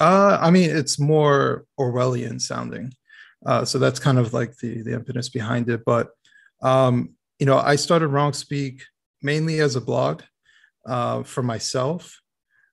uh 0.00 0.38
i 0.40 0.50
mean 0.50 0.70
it's 0.70 0.98
more 0.98 1.64
orwellian 1.78 2.40
sounding 2.40 2.92
uh 3.46 3.64
so 3.64 3.78
that's 3.78 4.00
kind 4.00 4.18
of 4.18 4.32
like 4.32 4.56
the 4.58 4.82
the 4.82 4.92
impetus 4.92 5.28
behind 5.28 5.68
it 5.68 5.84
but 5.84 6.10
um 6.62 7.10
you 7.38 7.46
know 7.46 7.58
i 7.58 7.76
started 7.76 8.08
wrong 8.08 8.32
speak 8.32 8.82
mainly 9.22 9.60
as 9.60 9.76
a 9.76 9.80
blog 9.80 10.22
uh, 10.86 11.22
for 11.22 11.42
myself. 11.42 12.20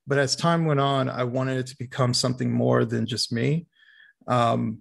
But 0.08 0.18
as 0.18 0.36
time 0.36 0.66
went 0.66 0.80
on, 0.80 1.10
I 1.10 1.24
wanted 1.24 1.58
it 1.58 1.68
to 1.68 1.78
become 1.78 2.14
something 2.14 2.52
more 2.52 2.86
than 2.86 3.06
just 3.06 3.32
me. 3.32 3.68
Um, 4.28 4.80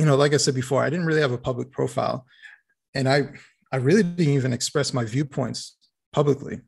you 0.00 0.06
know, 0.06 0.16
like 0.16 0.32
I 0.32 0.38
said 0.38 0.54
before, 0.54 0.82
I 0.82 0.88
didn't 0.88 1.04
really 1.04 1.20
have 1.20 1.30
a 1.30 1.36
public 1.36 1.70
profile, 1.70 2.24
and 2.94 3.06
I 3.06 3.28
I 3.70 3.76
really 3.76 4.02
didn't 4.02 4.34
even 4.34 4.54
express 4.54 4.94
my 4.94 5.04
viewpoints 5.04 5.76
publicly. 6.10 6.62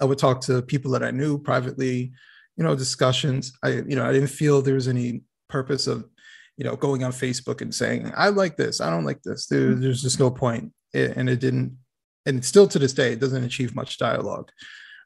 I 0.00 0.06
would 0.06 0.16
talk 0.16 0.40
to 0.42 0.62
people 0.62 0.92
that 0.92 1.02
I 1.02 1.10
knew 1.10 1.38
privately, 1.38 2.12
you 2.56 2.64
know, 2.64 2.74
discussions. 2.74 3.52
I 3.62 3.68
you 3.68 3.96
know 3.96 4.06
I 4.06 4.12
didn't 4.12 4.30
feel 4.30 4.62
there 4.62 4.76
was 4.76 4.88
any 4.88 5.24
purpose 5.50 5.86
of 5.86 6.08
you 6.56 6.64
know 6.64 6.74
going 6.74 7.04
on 7.04 7.12
Facebook 7.12 7.60
and 7.60 7.74
saying 7.74 8.10
I 8.16 8.30
like 8.30 8.56
this, 8.56 8.80
I 8.80 8.88
don't 8.88 9.04
like 9.04 9.20
this. 9.22 9.46
There, 9.46 9.74
there's 9.74 10.00
just 10.00 10.18
no 10.18 10.30
point, 10.30 10.72
it, 10.94 11.14
and 11.18 11.28
it 11.28 11.38
didn't 11.38 11.76
and 12.24 12.42
still 12.42 12.66
to 12.68 12.78
this 12.78 12.94
day, 12.94 13.12
it 13.12 13.20
doesn't 13.20 13.44
achieve 13.44 13.74
much 13.74 13.98
dialogue. 13.98 14.50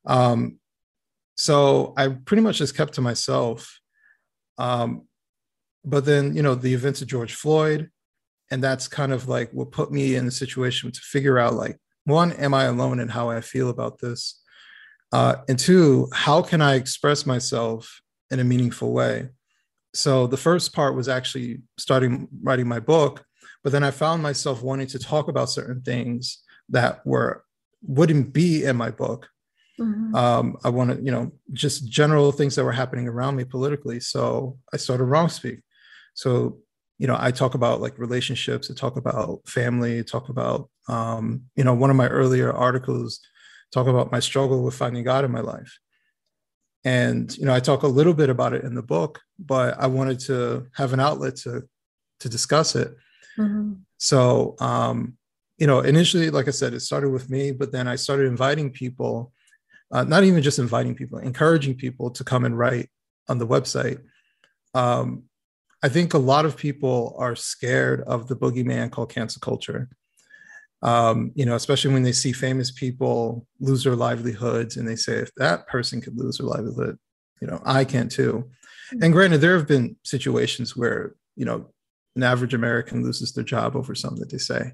Um, 0.07 0.61
so 1.35 1.93
I 1.97 2.07
pretty 2.09 2.45
much 2.45 2.59
just 2.59 2.77
kept 2.77 2.95
to 2.95 3.01
myself. 3.01 3.81
Um, 4.59 5.09
but 5.87 6.05
then, 6.05 6.35
you 6.35 6.43
know, 6.43 6.57
the 6.57 6.75
events 6.75 7.01
of 7.01 7.09
George 7.09 7.35
Floyd, 7.35 7.91
and 8.51 8.63
that's 8.63 8.89
kind 8.89 9.13
of 9.13 9.29
like 9.29 9.51
what 9.53 9.71
put 9.71 9.93
me 9.93 10.17
in 10.17 10.27
a 10.27 10.33
situation 10.33 10.91
to 10.91 11.01
figure 11.01 11.39
out 11.39 11.55
like, 11.55 11.79
one, 12.05 12.33
am 12.33 12.53
I 12.53 12.65
alone 12.65 13.01
in 13.01 13.09
how 13.09 13.31
I 13.31 13.41
feel 13.41 13.71
about 13.71 13.99
this? 13.99 14.43
Uh, 15.13 15.37
and 15.49 15.59
two, 15.59 16.09
how 16.13 16.43
can 16.43 16.61
I 16.61 16.75
express 16.75 17.25
myself 17.25 18.01
in 18.31 18.41
a 18.41 18.45
meaningful 18.45 18.93
way? 18.93 19.29
So 19.95 20.27
the 20.27 20.37
first 20.37 20.75
part 20.75 20.95
was 20.95 21.09
actually 21.09 21.63
starting 21.79 22.29
writing 22.43 22.69
my 22.69 22.81
book, 22.81 23.25
but 23.63 23.73
then 23.73 23.83
I 23.83 23.91
found 23.93 24.23
myself 24.23 24.63
wanting 24.63 24.89
to 24.89 24.99
talk 24.99 25.29
about 25.29 25.51
certain 25.51 25.83
things 25.83 26.43
that 26.69 27.07
were 27.07 27.45
wouldn't 27.83 28.33
be 28.33 28.65
in 28.65 28.77
my 28.77 28.91
book. 28.91 29.29
Mm-hmm. 29.79 30.15
Um, 30.15 30.57
I 30.65 30.71
wanted, 30.71 31.05
you 31.05 31.13
know, 31.13 31.33
just 31.53 31.89
general 31.89 32.33
things 32.33 32.57
that 32.57 32.65
were 32.65 32.73
happening 32.73 33.07
around 33.09 33.37
me 33.37 33.45
politically. 33.45 34.01
So 34.01 34.59
I 34.73 34.77
started 34.77 35.05
Wrong 35.05 35.29
Speak. 35.29 35.61
So, 36.17 36.59
you 36.99 37.07
know, 37.07 37.17
I 37.19 37.31
talk 37.31 37.55
about 37.55 37.81
like 37.81 37.99
relationships, 37.99 38.71
I 38.71 38.75
talk 38.75 38.97
about 38.97 39.47
family, 39.47 39.99
I 39.99 40.03
talk 40.03 40.31
about, 40.31 40.71
um, 40.89 41.43
you 41.55 41.63
know, 41.63 41.75
one 41.75 41.91
of 41.91 41.97
my 41.97 42.09
earlier 42.09 42.53
articles 42.53 43.21
talk 43.71 43.87
about 43.87 44.11
my 44.11 44.21
struggle 44.21 44.63
with 44.65 44.75
finding 44.75 45.05
God 45.05 45.25
in 45.25 45.31
my 45.31 45.41
life. 45.41 45.79
And, 46.85 47.37
you 47.37 47.45
know, 47.45 47.55
I 47.55 47.61
talk 47.61 47.83
a 47.83 47.89
little 47.89 48.15
bit 48.15 48.31
about 48.31 48.55
it 48.55 48.65
in 48.65 48.75
the 48.75 48.83
book, 48.83 49.21
but 49.39 49.79
I 49.79 49.89
wanted 49.89 50.19
to 50.21 50.67
have 50.75 50.95
an 50.95 51.01
outlet 51.01 51.37
to, 51.39 51.69
to 52.21 52.29
discuss 52.29 52.75
it. 52.75 52.97
Mm-hmm. 53.39 53.75
So, 53.99 54.57
um, 54.61 55.19
you 55.59 55.67
know, 55.67 55.81
initially, 55.81 56.31
like 56.31 56.49
I 56.49 56.53
said, 56.53 56.73
it 56.73 56.81
started 56.81 57.11
with 57.11 57.29
me, 57.29 57.53
but 57.53 57.73
then 57.73 57.89
I 57.89 57.97
started 57.97 58.27
inviting 58.27 58.71
people, 58.71 59.33
uh, 59.91 60.05
not 60.05 60.25
even 60.25 60.43
just 60.43 60.59
inviting 60.59 60.95
people, 60.95 61.19
encouraging 61.19 61.75
people 61.75 62.11
to 62.13 62.25
come 62.25 62.47
and 62.47 62.59
write 62.59 62.89
on 63.29 63.39
the 63.39 63.47
website. 63.47 64.01
Um, 64.73 65.25
I 65.83 65.89
think 65.89 66.15
a 66.15 66.19
lot 66.19 66.45
of 66.45 66.57
people 66.57 67.15
are 67.19 67.37
scared 67.37 68.03
of 68.03 68.29
the 68.29 68.37
boogeyman 68.37 68.91
called 68.91 69.11
cancel 69.11 69.41
culture. 69.41 69.89
Um, 70.83 71.33
you 71.35 71.47
know, 71.47 71.55
especially 71.55 71.93
when 71.93 72.03
they 72.03 72.13
see 72.13 72.33
famous 72.33 72.71
people 72.71 73.47
lose 73.61 73.85
their 73.85 73.97
livelihoods 73.97 74.77
and 74.77 74.87
they 74.87 74.97
say, 74.97 75.15
if 75.17 75.35
that 75.37 75.67
person 75.67 76.01
could 76.01 76.19
lose 76.19 76.39
their 76.39 76.47
livelihood, 76.47 76.99
you 77.41 77.47
know, 77.47 77.61
I 77.65 77.85
can 77.85 78.09
too. 78.09 78.51
And 79.01 79.13
granted, 79.13 79.41
there 79.41 79.57
have 79.57 79.67
been 79.67 79.97
situations 80.05 80.77
where, 80.77 81.15
you 81.35 81.45
know, 81.45 81.71
an 82.15 82.23
average 82.23 82.55
American 82.55 83.03
loses 83.03 83.33
their 83.33 83.45
job 83.45 83.77
over 83.77 83.95
something 83.95 84.21
that 84.21 84.31
they 84.31 84.39
say. 84.39 84.73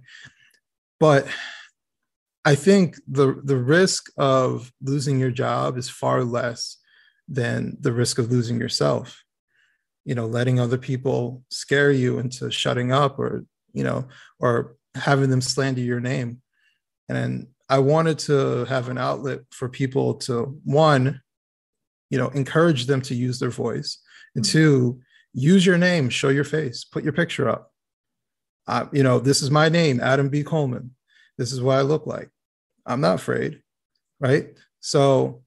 But 1.00 1.26
I 2.44 2.54
think 2.54 2.96
the 3.06 3.40
the 3.44 3.56
risk 3.56 4.10
of 4.16 4.72
losing 4.82 5.18
your 5.18 5.30
job 5.30 5.76
is 5.76 5.88
far 5.88 6.24
less 6.24 6.78
than 7.28 7.76
the 7.80 7.92
risk 7.92 8.18
of 8.18 8.30
losing 8.30 8.58
yourself. 8.58 9.22
You 10.04 10.14
know, 10.14 10.26
letting 10.26 10.58
other 10.58 10.78
people 10.78 11.42
scare 11.50 11.92
you 11.92 12.18
into 12.18 12.50
shutting 12.50 12.92
up 12.92 13.18
or, 13.18 13.44
you 13.72 13.84
know, 13.84 14.08
or 14.40 14.76
having 14.94 15.30
them 15.30 15.40
slander 15.40 15.80
your 15.80 16.00
name. 16.00 16.42
And 17.08 17.48
I 17.68 17.78
wanted 17.78 18.18
to 18.20 18.64
have 18.66 18.88
an 18.88 18.98
outlet 18.98 19.40
for 19.50 19.68
people 19.68 20.14
to 20.14 20.58
one, 20.64 21.20
you 22.10 22.18
know, 22.18 22.28
encourage 22.28 22.86
them 22.86 23.00
to 23.02 23.14
use 23.14 23.38
their 23.38 23.50
voice, 23.50 23.98
and 24.34 24.44
mm-hmm. 24.44 24.58
two, 24.58 25.00
use 25.32 25.64
your 25.64 25.78
name, 25.78 26.10
show 26.10 26.28
your 26.28 26.44
face, 26.44 26.84
put 26.84 27.04
your 27.04 27.12
picture 27.12 27.48
up 27.48 27.72
uh, 28.66 28.86
you 28.92 29.02
know, 29.02 29.18
this 29.18 29.42
is 29.42 29.50
my 29.50 29.68
name, 29.68 30.00
Adam 30.00 30.28
B. 30.28 30.42
Coleman. 30.42 30.94
This 31.38 31.52
is 31.52 31.60
what 31.60 31.78
I 31.78 31.82
look 31.82 32.06
like. 32.06 32.30
I'm 32.86 33.00
not 33.00 33.16
afraid, 33.16 33.62
right? 34.20 34.50
So 34.80 35.42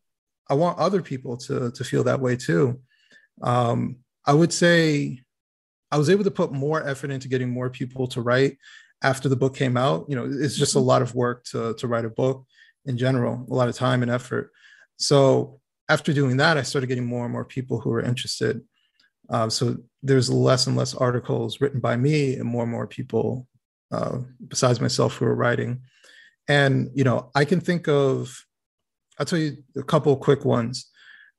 I 0.50 0.55
want 0.55 0.79
other 0.79 1.01
people 1.01 1.38
to 1.38 1.71
to 1.71 1.83
feel 1.83 2.03
that 2.05 2.19
way 2.19 2.35
too. 2.35 2.81
Um, 3.41 3.97
I 4.25 4.34
would 4.34 4.53
say 4.53 5.22
I 5.91 5.98
was 5.98 6.10
able 6.10 6.24
to 6.24 6.32
put 6.32 6.51
more 6.51 6.86
effort 6.88 7.12
into 7.12 7.27
getting 7.27 7.50
more 7.50 7.70
people 7.70 8.08
to 8.08 8.22
write 8.22 8.58
after 9.03 9.29
the 9.29 9.36
book 9.36 9.55
came 9.55 9.77
out. 9.77 10.05
You 10.10 10.15
know, 10.15 10.29
it's 10.29 10.58
just 10.58 10.75
a 10.75 10.79
lot 10.79 11.01
of 11.01 11.15
work 11.15 11.44
to 11.46 11.74
to 11.75 11.88
write 11.88 12.05
a 12.05 12.10
book 12.10 12.46
in 12.86 12.98
general, 12.98 13.46
a 13.50 13.53
lot 13.53 13.70
of 13.70 13.75
time 13.75 14.01
and 14.01 14.12
effort. 14.12 14.51
So 14.98 15.60
after 15.89 16.13
doing 16.13 16.38
that, 16.38 16.58
I 16.58 16.63
started 16.63 16.88
getting 16.88 17.05
more 17.05 17.25
and 17.25 17.32
more 17.32 17.46
people 17.46 17.79
who 17.79 17.89
were 17.89 18.01
interested. 18.01 18.62
Uh, 19.29 19.50
so 19.50 19.77
there's 20.03 20.29
less 20.29 20.67
and 20.67 20.75
less 20.75 20.94
articles 20.94 21.62
written 21.62 21.79
by 21.79 21.96
me 21.96 22.36
and 22.36 22.46
more 22.46 22.63
and 22.63 22.72
more 22.72 22.88
people 22.88 23.48
uh, 23.91 24.20
besides 24.48 24.79
myself 24.79 25.15
who 25.15 25.25
are 25.25 25.36
writing. 25.36 25.82
And, 26.48 26.89
you 26.94 27.03
know, 27.03 27.32
I 27.34 27.46
can 27.46 27.60
think 27.60 27.88
of, 27.88 28.46
I'll 29.20 29.25
tell 29.25 29.39
you 29.39 29.58
a 29.75 29.84
couple 29.84 30.15
quick 30.17 30.46
ones. 30.46 30.91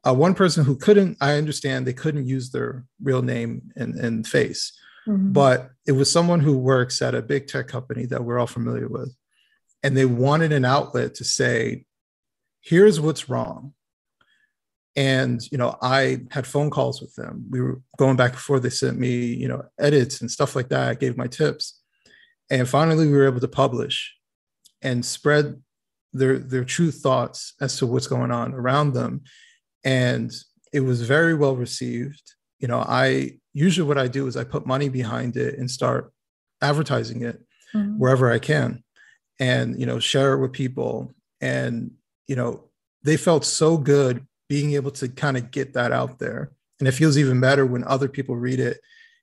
Uh, 0.07 0.15
one 0.15 0.35
person 0.35 0.65
who 0.65 0.77
couldn't, 0.77 1.17
I 1.21 1.35
understand 1.35 1.87
they 1.87 1.93
couldn't 1.93 2.27
use 2.27 2.51
their 2.51 2.85
real 3.03 3.23
name 3.23 3.73
and, 3.75 3.95
and 3.97 4.27
face, 4.27 4.73
mm-hmm. 5.07 5.33
but 5.33 5.71
it 5.87 5.93
was 5.93 6.11
someone 6.11 6.41
who 6.41 6.57
works 6.57 7.03
at 7.03 7.15
a 7.15 7.23
big 7.23 7.49
tech 7.49 7.67
company 7.67 8.07
that 8.07 8.23
we're 8.23 8.39
all 8.39 8.47
familiar 8.47 8.89
with. 8.89 9.15
And 9.83 9.97
they 9.97 10.07
wanted 10.07 10.53
an 10.53 10.65
outlet 10.65 11.15
to 11.17 11.25
say, 11.25 11.87
here's 12.61 13.01
what's 13.01 13.29
wrong. 13.29 13.73
And 14.99 15.43
you 15.53 15.59
know 15.59 15.77
i 15.83 16.23
had 16.31 16.47
phone 16.47 16.71
calls 16.71 17.03
with 17.03 17.15
them. 17.17 17.45
We 17.51 17.61
were 17.61 17.83
going 17.99 18.17
back 18.17 18.33
and 18.33 18.41
forth. 18.41 18.63
They 18.63 18.71
sent 18.71 18.99
me 18.99 19.27
you 19.27 19.47
know 19.47 19.63
edits 19.79 20.23
and 20.23 20.31
stuff 20.31 20.57
like 20.57 20.71
that. 20.71 20.89
I 20.89 20.95
gave 20.95 21.19
my 21.19 21.27
tips. 21.27 21.83
And 22.49 22.67
finally 22.67 23.07
we 23.07 23.13
were 23.13 23.27
able 23.27 23.41
to 23.41 23.49
publish 23.49 24.15
and 24.81 25.05
spread 25.05 25.61
their 26.15 26.39
their 26.39 26.65
true 26.65 26.91
thoughts 26.91 27.53
as 27.61 27.77
to 27.77 27.87
what's 27.87 28.07
going 28.07 28.31
on 28.31 28.55
around 28.55 28.95
them 28.95 29.21
and 29.85 30.33
it 30.73 30.81
was 30.81 31.03
very 31.03 31.35
well 31.35 31.57
received 31.57 32.35
you 32.59 32.69
know 32.69 32.81
i 32.81 33.31
usually 33.55 33.87
what 33.87 33.99
i 33.99 34.09
do 34.09 34.27
is 34.27 34.37
i 34.37 34.45
put 34.45 34.67
money 34.67 34.89
behind 34.89 35.37
it 35.37 35.59
and 35.59 35.71
start 35.71 36.13
advertising 36.63 37.23
it 37.23 37.41
mm-hmm. 37.75 37.99
wherever 37.99 38.33
i 38.33 38.39
can 38.39 38.83
and 39.39 39.79
you 39.79 39.87
know 39.87 39.99
share 39.99 40.33
it 40.35 40.41
with 40.41 40.53
people 40.53 41.15
and 41.41 41.91
you 42.27 42.37
know 42.37 42.65
they 43.03 43.17
felt 43.17 43.45
so 43.45 43.79
good 43.79 44.27
being 44.49 44.75
able 44.75 44.91
to 44.91 45.09
kind 45.09 45.37
of 45.37 45.51
get 45.51 45.75
that 45.75 45.93
out 45.93 46.19
there. 46.19 46.51
And 46.79 46.89
it 46.89 46.93
feels 46.93 47.17
even 47.17 47.41
better 47.41 47.65
when 47.65 47.85
other 47.85 48.09
people 48.09 48.37
read 48.37 48.61
it 48.61 48.81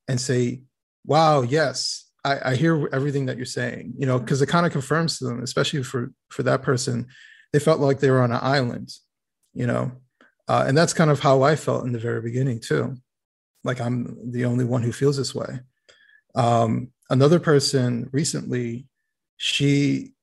and 0.07 0.19
say, 0.19 0.63
wow, 1.05 1.41
yes, 1.41 2.10
I, 2.25 2.51
I 2.51 2.55
hear 2.55 2.89
everything 2.91 3.25
that 3.27 3.38
you're 3.38 3.45
saying, 3.45 3.93
you 3.98 4.05
know, 4.05 4.19
because 4.19 4.41
it 4.41 4.48
kind 4.48 4.65
of 4.65 4.72
confirms 4.72 5.19
to 5.19 5.25
them, 5.25 5.43
especially 5.43 5.83
for 5.83 6.12
for 6.29 6.43
that 6.43 6.62
person, 6.62 7.07
they 7.51 7.60
felt 7.60 7.79
like 7.79 8.00
they 8.00 8.10
were 8.10 8.24
on 8.24 8.31
an 8.31 8.39
island, 8.41 8.89
you 9.53 9.67
know. 9.67 9.91
Uh, 10.47 10.65
and 10.67 10.77
that's 10.77 10.93
kind 10.93 11.09
of 11.09 11.19
how 11.19 11.43
I 11.43 11.55
felt 11.55 11.85
in 11.85 11.91
the 11.91 12.00
very 12.00 12.21
beginning 12.21 12.59
too. 12.59 12.97
Like 13.63 13.79
I'm 13.79 14.31
the 14.31 14.45
only 14.45 14.65
one 14.65 14.83
who 14.83 14.91
feels 14.91 15.17
this 15.17 15.33
way. 15.33 15.59
Um, 16.35 16.91
another 17.09 17.39
person 17.39 18.09
recently, 18.12 18.88
she 19.38 20.13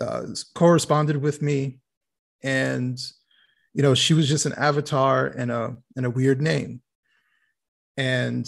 uh, 0.00 0.26
corresponded 0.54 1.16
with 1.16 1.42
me 1.42 1.78
and 2.42 2.98
you 3.74 3.82
know, 3.82 3.94
she 3.94 4.14
was 4.14 4.28
just 4.28 4.46
an 4.46 4.52
avatar 4.54 5.26
and 5.26 5.50
a 5.50 5.76
and 5.96 6.04
a 6.04 6.10
weird 6.10 6.42
name. 6.42 6.82
And 7.96 8.46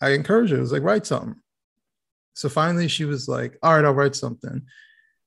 I 0.00 0.10
encouraged 0.10 0.52
her, 0.52 0.58
I 0.58 0.60
was 0.60 0.72
like, 0.72 0.82
write 0.82 1.06
something. 1.06 1.36
So 2.34 2.48
finally 2.48 2.88
she 2.88 3.04
was 3.04 3.28
like, 3.28 3.58
all 3.62 3.74
right, 3.74 3.84
I'll 3.84 3.92
write 3.92 4.14
something. 4.14 4.62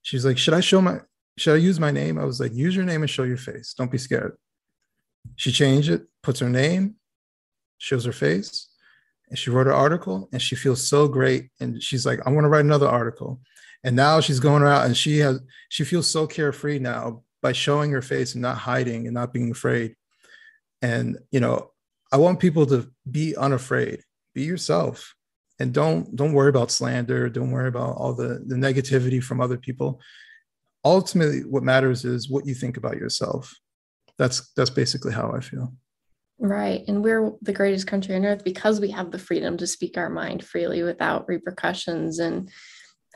She's 0.03 0.25
like, 0.25 0.37
should 0.37 0.53
I 0.53 0.61
show 0.61 0.81
my 0.81 0.99
should 1.37 1.55
I 1.55 1.57
use 1.57 1.79
my 1.79 1.91
name? 1.91 2.17
I 2.17 2.25
was 2.25 2.39
like, 2.39 2.53
use 2.53 2.75
your 2.75 2.85
name 2.85 3.01
and 3.01 3.09
show 3.09 3.23
your 3.23 3.37
face. 3.37 3.73
Don't 3.73 3.91
be 3.91 3.97
scared. 3.97 4.37
She 5.35 5.51
changed 5.51 5.89
it, 5.89 6.03
puts 6.21 6.39
her 6.39 6.49
name, 6.49 6.95
shows 7.77 8.05
her 8.05 8.11
face, 8.11 8.69
and 9.29 9.38
she 9.38 9.49
wrote 9.49 9.67
an 9.67 9.73
article 9.73 10.27
and 10.31 10.41
she 10.41 10.55
feels 10.55 10.88
so 10.88 11.07
great. 11.07 11.49
And 11.59 11.81
she's 11.81 12.05
like, 12.05 12.19
I 12.25 12.31
want 12.31 12.45
to 12.45 12.49
write 12.49 12.65
another 12.65 12.88
article. 12.88 13.39
And 13.83 13.95
now 13.95 14.19
she's 14.19 14.39
going 14.39 14.63
out 14.63 14.85
and 14.85 14.97
she 14.97 15.19
has 15.19 15.39
she 15.69 15.83
feels 15.83 16.07
so 16.07 16.27
carefree 16.27 16.79
now 16.79 17.23
by 17.41 17.53
showing 17.53 17.91
her 17.91 18.01
face 18.01 18.33
and 18.33 18.41
not 18.41 18.57
hiding 18.57 19.05
and 19.05 19.13
not 19.13 19.31
being 19.31 19.51
afraid. 19.51 19.95
And 20.81 21.17
you 21.31 21.39
know, 21.39 21.71
I 22.11 22.17
want 22.17 22.39
people 22.39 22.65
to 22.67 22.91
be 23.09 23.35
unafraid, 23.35 24.03
be 24.33 24.43
yourself, 24.43 25.15
and 25.59 25.73
don't 25.73 26.13
don't 26.15 26.33
worry 26.33 26.49
about 26.49 26.71
slander. 26.71 27.29
Don't 27.29 27.51
worry 27.51 27.69
about 27.69 27.95
all 27.95 28.13
the 28.13 28.43
the 28.45 28.55
negativity 28.55 29.23
from 29.23 29.39
other 29.39 29.57
people. 29.57 30.01
Ultimately, 30.83 31.41
what 31.41 31.63
matters 31.63 32.03
is 32.03 32.29
what 32.29 32.45
you 32.45 32.55
think 32.55 32.77
about 32.77 32.97
yourself. 32.97 33.53
That's 34.19 34.51
that's 34.55 34.69
basically 34.69 35.13
how 35.13 35.31
I 35.31 35.39
feel. 35.39 35.73
Right. 36.38 36.83
And 36.88 37.03
we're 37.03 37.33
the 37.41 37.53
greatest 37.53 37.88
country 37.88 38.15
on 38.15 38.25
earth 38.25 38.43
because 38.43 38.79
we 38.79 38.91
have 38.91 39.11
the 39.11 39.19
freedom 39.19 39.57
to 39.57 39.67
speak 39.67 39.97
our 39.97 40.09
mind 40.09 40.43
freely 40.43 40.83
without 40.83 41.27
repercussions. 41.27 42.19
And 42.19 42.49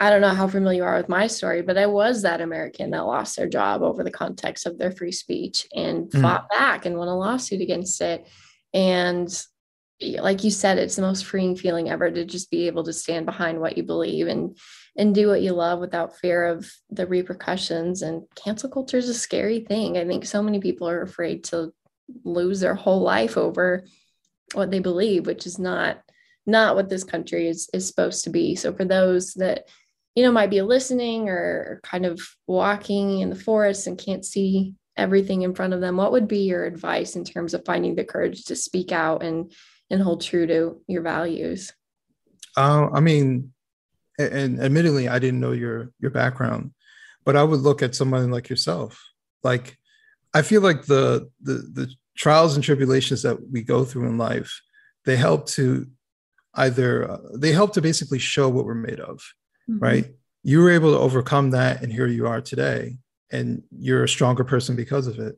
I 0.01 0.10
don't 0.10 0.22
know 0.22 0.29
how 0.29 0.48
familiar 0.48 0.77
you 0.77 0.83
are 0.83 0.98
with 0.98 1.07
my 1.07 1.27
story, 1.27 1.62
but 1.62 1.77
I 1.77 1.86
was 1.86 2.24
that 2.24 2.41
American 2.41 2.91
that 2.91 3.05
lost 3.05 3.38
their 3.38 3.48
job 3.48 3.81
over 3.81 4.03
the 4.03 4.12
context 4.12 4.65
of 4.65 4.77
their 4.77 4.91
free 4.91 5.12
speech 5.12 5.67
and 5.74 6.10
mm. 6.10 6.22
fought 6.22 6.50
back 6.50 6.86
and 6.86 6.98
won 6.98 7.07
a 7.07 7.17
lawsuit 7.17 7.62
against 7.62 8.01
it. 8.01 8.27
And 8.74 9.29
like 10.22 10.43
you 10.43 10.51
said, 10.51 10.77
it's 10.77 10.95
the 10.95 11.01
most 11.01 11.25
freeing 11.25 11.55
feeling 11.55 11.89
ever 11.89 12.10
to 12.10 12.25
just 12.25 12.51
be 12.51 12.67
able 12.67 12.83
to 12.83 12.93
stand 12.93 13.25
behind 13.25 13.60
what 13.60 13.77
you 13.77 13.83
believe 13.83 14.27
and 14.27 14.57
and 14.95 15.15
do 15.15 15.27
what 15.27 15.41
you 15.41 15.53
love 15.53 15.79
without 15.79 16.17
fear 16.17 16.45
of 16.45 16.72
the 16.89 17.07
repercussions. 17.07 18.01
And 18.01 18.24
cancel 18.36 18.69
culture 18.69 18.98
is 18.98 19.10
a 19.10 19.13
scary 19.13 19.62
thing. 19.62 19.98
I 19.98 20.05
think 20.05 20.25
so 20.25 20.43
many 20.43 20.60
people 20.60 20.88
are 20.88 21.01
afraid 21.01 21.45
to 21.45 21.74
lose 22.24 22.60
their 22.60 22.75
whole 22.75 23.01
life 23.01 23.38
over 23.38 23.86
what 24.53 24.69
they 24.69 24.79
believe, 24.79 25.25
which 25.25 25.45
is 25.45 25.57
not 25.57 26.01
not 26.45 26.75
what 26.75 26.89
this 26.89 27.03
country 27.03 27.48
is 27.48 27.69
is 27.74 27.88
supposed 27.88 28.24
to 28.25 28.29
be. 28.29 28.55
So 28.55 28.74
for 28.74 28.86
those 28.86 29.33
that 29.36 29.67
you 30.15 30.24
know 30.24 30.31
might 30.31 30.50
be 30.50 30.62
listening 30.62 31.29
or 31.29 31.79
kind 31.83 32.05
of 32.05 32.22
walking 32.48 33.19
in 33.19 33.29
the 33.29 33.36
forest 33.36 33.88
and 33.88 33.98
can't 33.98 34.25
see 34.25 34.75
everything 34.95 35.41
in 35.41 35.55
front 35.55 35.74
of 35.74 35.81
them, 35.81 35.98
what 35.98 36.12
would 36.12 36.27
be 36.27 36.39
your 36.39 36.65
advice 36.65 37.15
in 37.15 37.24
terms 37.24 37.53
of 37.53 37.65
finding 37.65 37.95
the 37.95 38.03
courage 38.03 38.45
to 38.45 38.55
speak 38.55 38.91
out 38.91 39.24
and 39.24 39.51
and 39.89 40.01
hold 40.01 40.21
true 40.21 40.47
to 40.47 40.81
your 40.87 41.01
values? 41.01 41.73
Uh, 42.55 42.89
I 42.93 42.99
mean, 42.99 43.53
and 44.19 44.59
admittedly, 44.59 45.07
I 45.07 45.19
didn't 45.19 45.39
know 45.39 45.51
your 45.51 45.91
your 45.99 46.11
background, 46.11 46.71
but 47.25 47.35
I 47.35 47.43
would 47.43 47.61
look 47.61 47.81
at 47.81 47.95
someone 47.95 48.31
like 48.31 48.49
yourself, 48.49 49.01
like 49.43 49.77
I 50.33 50.41
feel 50.41 50.61
like 50.61 50.85
the, 50.85 51.29
the 51.41 51.53
the 51.53 51.93
trials 52.15 52.55
and 52.55 52.63
tribulations 52.63 53.21
that 53.23 53.37
we 53.51 53.61
go 53.61 53.83
through 53.83 54.07
in 54.07 54.17
life, 54.17 54.61
they 55.05 55.15
help 55.15 55.47
to 55.47 55.87
either 56.55 57.09
uh, 57.09 57.17
they 57.35 57.51
help 57.51 57.73
to 57.73 57.81
basically 57.81 58.19
show 58.19 58.49
what 58.49 58.65
we're 58.65 58.75
made 58.75 58.99
of, 58.99 59.17
mm-hmm. 59.69 59.79
right? 59.79 60.05
You 60.43 60.59
were 60.59 60.71
able 60.71 60.91
to 60.91 60.99
overcome 60.99 61.51
that, 61.51 61.81
and 61.81 61.91
here 61.91 62.07
you 62.07 62.27
are 62.27 62.41
today, 62.41 62.97
and 63.31 63.63
you're 63.71 64.03
a 64.03 64.09
stronger 64.09 64.43
person 64.43 64.75
because 64.75 65.07
of 65.07 65.19
it. 65.19 65.37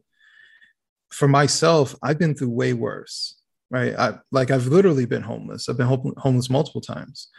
For 1.09 1.27
myself, 1.27 1.95
I've 2.01 2.19
been 2.19 2.35
through 2.35 2.49
way 2.49 2.73
worse, 2.73 3.39
right? 3.75 3.94
I 3.98 4.20
like 4.32 4.51
I've 4.51 4.67
literally 4.67 5.05
been 5.05 5.24
homeless. 5.24 5.67
I've 5.67 5.77
been 5.77 6.13
homeless 6.17 6.50
multiple 6.50 6.82
times, 6.82 7.29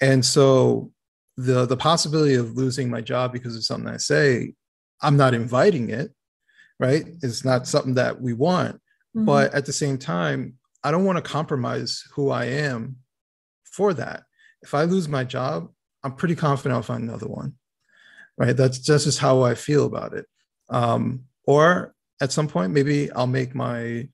and 0.00 0.24
so 0.24 0.90
the 1.36 1.66
the 1.66 1.76
possibility 1.76 2.34
of 2.34 2.56
losing 2.56 2.90
my 2.90 3.02
job 3.02 3.32
because 3.32 3.54
of 3.54 3.64
something 3.64 3.92
I 3.92 3.98
say, 3.98 4.54
I'm 5.02 5.16
not 5.16 5.34
inviting 5.34 5.90
it 5.90 6.12
right? 6.78 7.06
It's 7.22 7.44
not 7.44 7.66
something 7.66 7.94
that 7.94 8.20
we 8.20 8.32
want. 8.32 8.76
Mm-hmm. 8.76 9.24
But 9.24 9.54
at 9.54 9.66
the 9.66 9.72
same 9.72 9.98
time, 9.98 10.54
I 10.84 10.90
don't 10.90 11.04
want 11.04 11.16
to 11.16 11.30
compromise 11.30 12.04
who 12.14 12.30
I 12.30 12.46
am 12.46 12.96
for 13.64 13.94
that. 13.94 14.24
If 14.62 14.74
I 14.74 14.84
lose 14.84 15.08
my 15.08 15.24
job, 15.24 15.70
I'm 16.02 16.14
pretty 16.14 16.34
confident 16.34 16.74
I'll 16.74 16.82
find 16.82 17.02
another 17.02 17.26
one, 17.26 17.54
right? 18.36 18.56
That's 18.56 18.78
just 18.78 19.06
is 19.06 19.18
how 19.18 19.42
I 19.42 19.54
feel 19.54 19.86
about 19.86 20.12
it. 20.12 20.26
Um, 20.68 21.24
or 21.44 21.94
at 22.20 22.32
some 22.32 22.48
point, 22.48 22.72
maybe 22.72 23.10
I'll 23.12 23.26
make 23.26 23.54
my, 23.54 24.08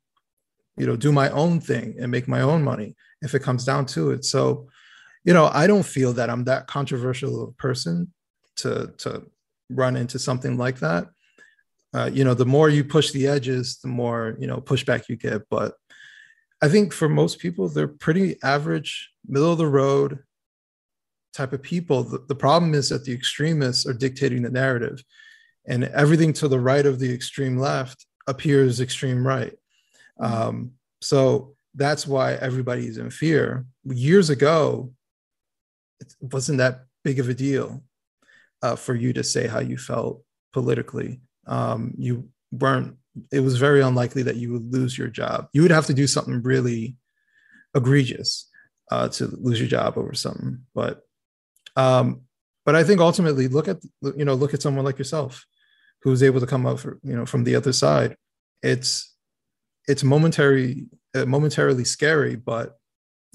you 0.76 0.86
know, 0.86 0.96
do 0.96 1.12
my 1.12 1.28
own 1.30 1.60
thing 1.60 1.96
and 2.00 2.10
make 2.10 2.28
my 2.28 2.40
own 2.40 2.62
money 2.62 2.96
if 3.20 3.34
it 3.34 3.42
comes 3.42 3.64
down 3.64 3.86
to 3.86 4.10
it. 4.10 4.24
So, 4.24 4.68
you 5.24 5.32
know, 5.32 5.50
I 5.52 5.66
don't 5.66 5.84
feel 5.84 6.12
that 6.14 6.30
I'm 6.30 6.44
that 6.44 6.66
controversial 6.66 7.44
a 7.44 7.52
person 7.52 8.12
to 8.56 8.92
to 8.98 9.24
run 9.70 9.96
into 9.96 10.18
something 10.18 10.56
like 10.56 10.80
that 10.80 11.06
uh, 11.94 12.10
you 12.12 12.24
know 12.24 12.34
the 12.34 12.46
more 12.46 12.68
you 12.68 12.84
push 12.84 13.10
the 13.10 13.26
edges 13.26 13.78
the 13.82 13.88
more 13.88 14.36
you 14.38 14.46
know 14.46 14.58
pushback 14.58 15.08
you 15.08 15.16
get 15.16 15.42
but 15.48 15.74
i 16.62 16.68
think 16.68 16.92
for 16.92 17.08
most 17.08 17.38
people 17.38 17.68
they're 17.68 17.88
pretty 17.88 18.36
average 18.42 19.10
middle 19.26 19.52
of 19.52 19.58
the 19.58 19.66
road 19.66 20.18
type 21.32 21.52
of 21.52 21.62
people 21.62 22.02
the, 22.02 22.18
the 22.28 22.34
problem 22.34 22.74
is 22.74 22.88
that 22.88 23.04
the 23.04 23.12
extremists 23.12 23.86
are 23.86 23.94
dictating 23.94 24.42
the 24.42 24.50
narrative 24.50 25.02
and 25.66 25.84
everything 25.84 26.32
to 26.32 26.48
the 26.48 26.60
right 26.60 26.86
of 26.86 26.98
the 26.98 27.12
extreme 27.12 27.56
left 27.56 28.06
appears 28.26 28.80
extreme 28.80 29.26
right. 29.26 29.54
Um, 30.22 30.72
so 31.00 31.54
that's 31.74 32.06
why 32.06 32.34
everybody's 32.34 32.98
in 32.98 33.10
fear. 33.10 33.66
Years 33.84 34.30
ago 34.30 34.92
it 36.00 36.14
wasn't 36.20 36.58
that 36.58 36.84
big 37.04 37.18
of 37.18 37.28
a 37.28 37.34
deal 37.34 37.82
uh, 38.62 38.76
for 38.76 38.94
you 38.94 39.12
to 39.12 39.22
say 39.22 39.46
how 39.46 39.60
you 39.60 39.76
felt 39.76 40.22
politically. 40.52 41.20
Um, 41.46 41.94
you 41.96 42.28
weren't 42.50 42.96
it 43.30 43.40
was 43.40 43.58
very 43.58 43.82
unlikely 43.82 44.22
that 44.22 44.36
you 44.36 44.52
would 44.52 44.72
lose 44.72 44.96
your 44.96 45.08
job. 45.08 45.48
You 45.52 45.62
would 45.62 45.70
have 45.70 45.86
to 45.86 45.94
do 45.94 46.06
something 46.06 46.42
really 46.42 46.96
egregious 47.74 48.48
uh, 48.90 49.08
to 49.08 49.26
lose 49.26 49.58
your 49.58 49.68
job 49.68 49.96
over 49.96 50.12
something 50.12 50.58
but 50.74 51.00
um, 51.76 52.22
but 52.66 52.76
i 52.76 52.84
think 52.84 53.00
ultimately 53.00 53.48
look 53.48 53.66
at 53.66 53.78
you 54.16 54.24
know 54.24 54.34
look 54.34 54.52
at 54.52 54.60
someone 54.60 54.84
like 54.84 54.98
yourself 54.98 55.46
who's 56.02 56.22
able 56.22 56.40
to 56.40 56.46
come 56.46 56.66
up 56.66 56.78
for, 56.78 56.98
you 57.02 57.16
know 57.16 57.26
from 57.26 57.44
the 57.44 57.54
other 57.54 57.72
side. 57.72 58.16
It's 58.62 59.11
it's 59.88 60.04
momentary 60.04 60.86
uh, 61.14 61.26
momentarily 61.26 61.84
scary 61.84 62.36
but 62.36 62.78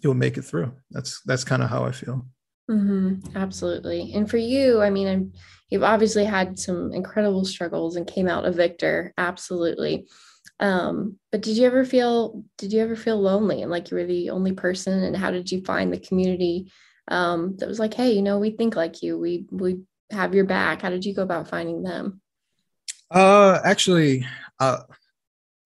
you'll 0.04 0.14
make 0.14 0.38
it 0.38 0.44
through 0.44 0.72
that's 0.92 1.22
that's 1.26 1.44
kind 1.44 1.64
of 1.64 1.70
how 1.70 1.84
i 1.84 1.92
feel 1.92 2.26
Mm-hmm, 2.70 3.38
absolutely. 3.38 4.12
And 4.14 4.30
for 4.30 4.38
you, 4.38 4.82
I 4.82 4.90
mean, 4.90 5.08
I'm, 5.08 5.34
you've 5.70 5.84
obviously 5.84 6.26
had 6.26 6.60
some 6.60 6.92
incredible 6.92 7.46
struggles 7.46 7.96
and 7.96 8.06
came 8.06 8.28
out 8.28 8.46
a 8.46 8.52
victor. 8.52 9.14
Absolutely. 9.18 10.08
Um, 10.60 11.18
but 11.32 11.42
did 11.42 11.56
you 11.56 11.66
ever 11.66 11.86
feel, 11.86 12.44
did 12.58 12.74
you 12.74 12.82
ever 12.82 12.96
feel 12.96 13.20
lonely 13.22 13.62
and 13.62 13.72
like 13.72 13.90
you 13.90 13.98
were 13.98 14.06
the 14.06 14.32
only 14.32 14.54
person? 14.54 15.04
And 15.04 15.16
how 15.16 15.32
did 15.32 15.52
you 15.52 15.64
find 15.64 15.94
the 15.94 16.00
community 16.00 16.72
um, 17.08 17.56
that 17.58 17.70
was 17.70 17.80
like, 17.80 17.94
hey, 17.94 18.12
you 18.12 18.22
know, 18.22 18.38
we 18.38 18.52
think 18.52 18.76
like 18.76 19.02
you, 19.02 19.18
we, 19.18 19.46
we 19.50 19.80
have 20.12 20.36
your 20.36 20.46
back. 20.46 20.82
How 20.82 20.90
did 20.90 21.06
you 21.06 21.14
go 21.14 21.22
about 21.22 21.48
finding 21.48 21.84
them? 21.84 22.22
Uh, 23.10 23.60
actually, 23.64 24.26
uh, 24.60 24.80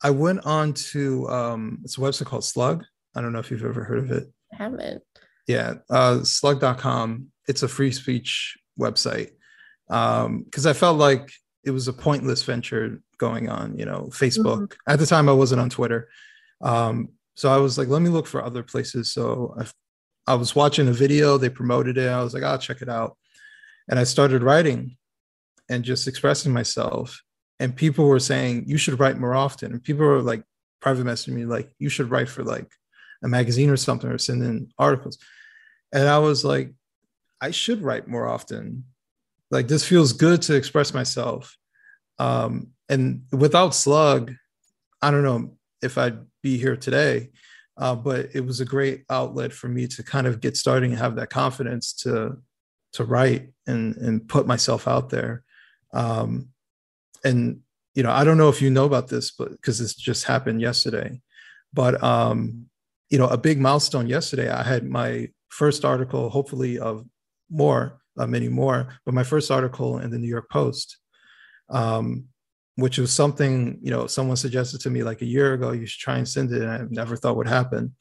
I 0.03 0.09
went 0.09 0.45
on 0.45 0.73
to, 0.73 1.29
um, 1.29 1.79
it's 1.83 1.97
a 1.97 2.01
website 2.01 2.25
called 2.25 2.43
Slug. 2.43 2.83
I 3.15 3.21
don't 3.21 3.33
know 3.33 3.39
if 3.39 3.51
you've 3.51 3.65
ever 3.65 3.83
heard 3.83 3.99
of 3.99 4.11
it. 4.11 4.31
I 4.53 4.63
haven't. 4.63 5.03
Yeah, 5.47 5.75
uh, 5.89 6.23
slug.com. 6.23 7.27
It's 7.47 7.63
a 7.63 7.67
free 7.67 7.91
speech 7.91 8.57
website 8.79 9.31
because 9.87 10.65
um, 10.65 10.69
I 10.69 10.73
felt 10.73 10.97
like 10.97 11.29
it 11.63 11.71
was 11.71 11.87
a 11.87 11.93
pointless 11.93 12.43
venture 12.43 13.01
going 13.17 13.49
on. 13.49 13.77
You 13.77 13.85
know, 13.85 14.09
Facebook. 14.11 14.61
Mm-hmm. 14.61 14.91
At 14.91 14.99
the 14.99 15.05
time, 15.05 15.27
I 15.27 15.33
wasn't 15.33 15.61
on 15.61 15.69
Twitter, 15.69 16.09
um, 16.61 17.09
so 17.35 17.51
I 17.51 17.57
was 17.57 17.77
like, 17.77 17.87
let 17.87 18.01
me 18.01 18.09
look 18.09 18.27
for 18.27 18.43
other 18.43 18.63
places. 18.63 19.11
So 19.11 19.55
I, 19.59 19.65
I 20.31 20.35
was 20.35 20.55
watching 20.55 20.87
a 20.87 20.93
video. 20.93 21.37
They 21.37 21.49
promoted 21.49 21.97
it. 21.97 22.07
I 22.07 22.23
was 22.23 22.33
like, 22.33 22.43
I'll 22.43 22.57
check 22.57 22.81
it 22.81 22.89
out, 22.89 23.17
and 23.89 23.99
I 23.99 24.03
started 24.03 24.43
writing 24.43 24.97
and 25.69 25.83
just 25.83 26.07
expressing 26.07 26.53
myself. 26.53 27.21
And 27.61 27.75
people 27.75 28.05
were 28.05 28.19
saying 28.19 28.63
you 28.65 28.77
should 28.77 28.99
write 28.99 29.19
more 29.19 29.35
often. 29.35 29.71
And 29.71 29.83
people 29.83 30.03
were 30.03 30.21
like 30.21 30.43
private 30.81 31.05
messaging 31.05 31.33
me 31.33 31.45
like 31.45 31.71
you 31.77 31.89
should 31.89 32.09
write 32.09 32.27
for 32.27 32.43
like 32.43 32.67
a 33.23 33.27
magazine 33.27 33.69
or 33.69 33.77
something 33.77 34.09
or 34.09 34.17
send 34.17 34.43
in 34.43 34.71
articles. 34.79 35.19
And 35.93 36.09
I 36.09 36.17
was 36.17 36.43
like, 36.43 36.73
I 37.39 37.51
should 37.51 37.83
write 37.83 38.07
more 38.07 38.27
often. 38.27 38.85
Like 39.51 39.67
this 39.67 39.87
feels 39.87 40.11
good 40.11 40.41
to 40.43 40.55
express 40.55 40.91
myself. 40.91 41.55
Um, 42.17 42.69
and 42.89 43.25
without 43.31 43.75
Slug, 43.75 44.33
I 44.99 45.11
don't 45.11 45.23
know 45.23 45.57
if 45.83 45.99
I'd 45.99 46.19
be 46.41 46.57
here 46.57 46.75
today, 46.75 47.29
uh, 47.77 47.93
but 47.95 48.29
it 48.33 48.41
was 48.41 48.59
a 48.59 48.65
great 48.65 49.03
outlet 49.07 49.53
for 49.53 49.67
me 49.67 49.85
to 49.87 50.03
kind 50.03 50.25
of 50.25 50.41
get 50.41 50.57
starting 50.57 50.91
and 50.91 50.99
have 50.99 51.15
that 51.17 51.29
confidence 51.29 51.93
to 51.93 52.37
to 52.93 53.03
write 53.05 53.49
and 53.67 53.95
and 53.97 54.27
put 54.27 54.47
myself 54.47 54.87
out 54.87 55.09
there. 55.09 55.43
Um, 55.93 56.49
and 57.23 57.61
you 57.95 58.03
know, 58.03 58.11
I 58.11 58.23
don't 58.23 58.37
know 58.37 58.49
if 58.49 58.61
you 58.61 58.69
know 58.69 58.85
about 58.85 59.09
this, 59.09 59.31
but 59.31 59.51
because 59.51 59.79
this 59.79 59.93
just 59.95 60.25
happened 60.25 60.61
yesterday, 60.61 61.21
but 61.73 62.01
um, 62.03 62.67
you 63.09 63.17
know, 63.17 63.27
a 63.27 63.37
big 63.37 63.59
milestone 63.59 64.07
yesterday. 64.07 64.49
I 64.49 64.63
had 64.63 64.85
my 64.87 65.29
first 65.49 65.83
article, 65.85 66.29
hopefully 66.29 66.79
of 66.79 67.05
more, 67.49 68.01
uh, 68.17 68.27
many 68.27 68.47
more, 68.49 68.87
but 69.05 69.13
my 69.13 69.23
first 69.23 69.51
article 69.51 69.99
in 69.99 70.09
the 70.11 70.17
New 70.19 70.29
York 70.29 70.49
Post. 70.49 70.97
um, 71.69 72.25
which 72.75 72.97
was 72.97 73.11
something 73.11 73.79
you 73.81 73.91
know 73.91 74.07
someone 74.07 74.37
suggested 74.37 74.81
to 74.81 74.89
me 74.89 75.03
like 75.03 75.21
a 75.21 75.25
year 75.25 75.53
ago. 75.53 75.71
You 75.71 75.85
should 75.85 75.99
try 76.01 76.17
and 76.17 76.27
send 76.27 76.51
it, 76.51 76.61
and 76.61 76.71
I 76.71 76.85
never 76.89 77.15
thought 77.15 77.35
would 77.37 77.47
happen. 77.47 77.95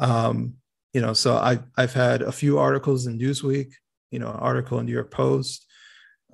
Um, 0.00 0.54
you 0.92 1.00
know, 1.00 1.12
so 1.12 1.36
I 1.36 1.60
I've 1.76 1.92
had 1.94 2.22
a 2.22 2.32
few 2.32 2.58
articles 2.58 3.06
in 3.06 3.18
Newsweek, 3.18 3.72
you 4.10 4.18
know, 4.18 4.28
an 4.30 4.36
article 4.40 4.78
in 4.78 4.86
New 4.86 4.92
York 4.92 5.10
Post. 5.10 5.66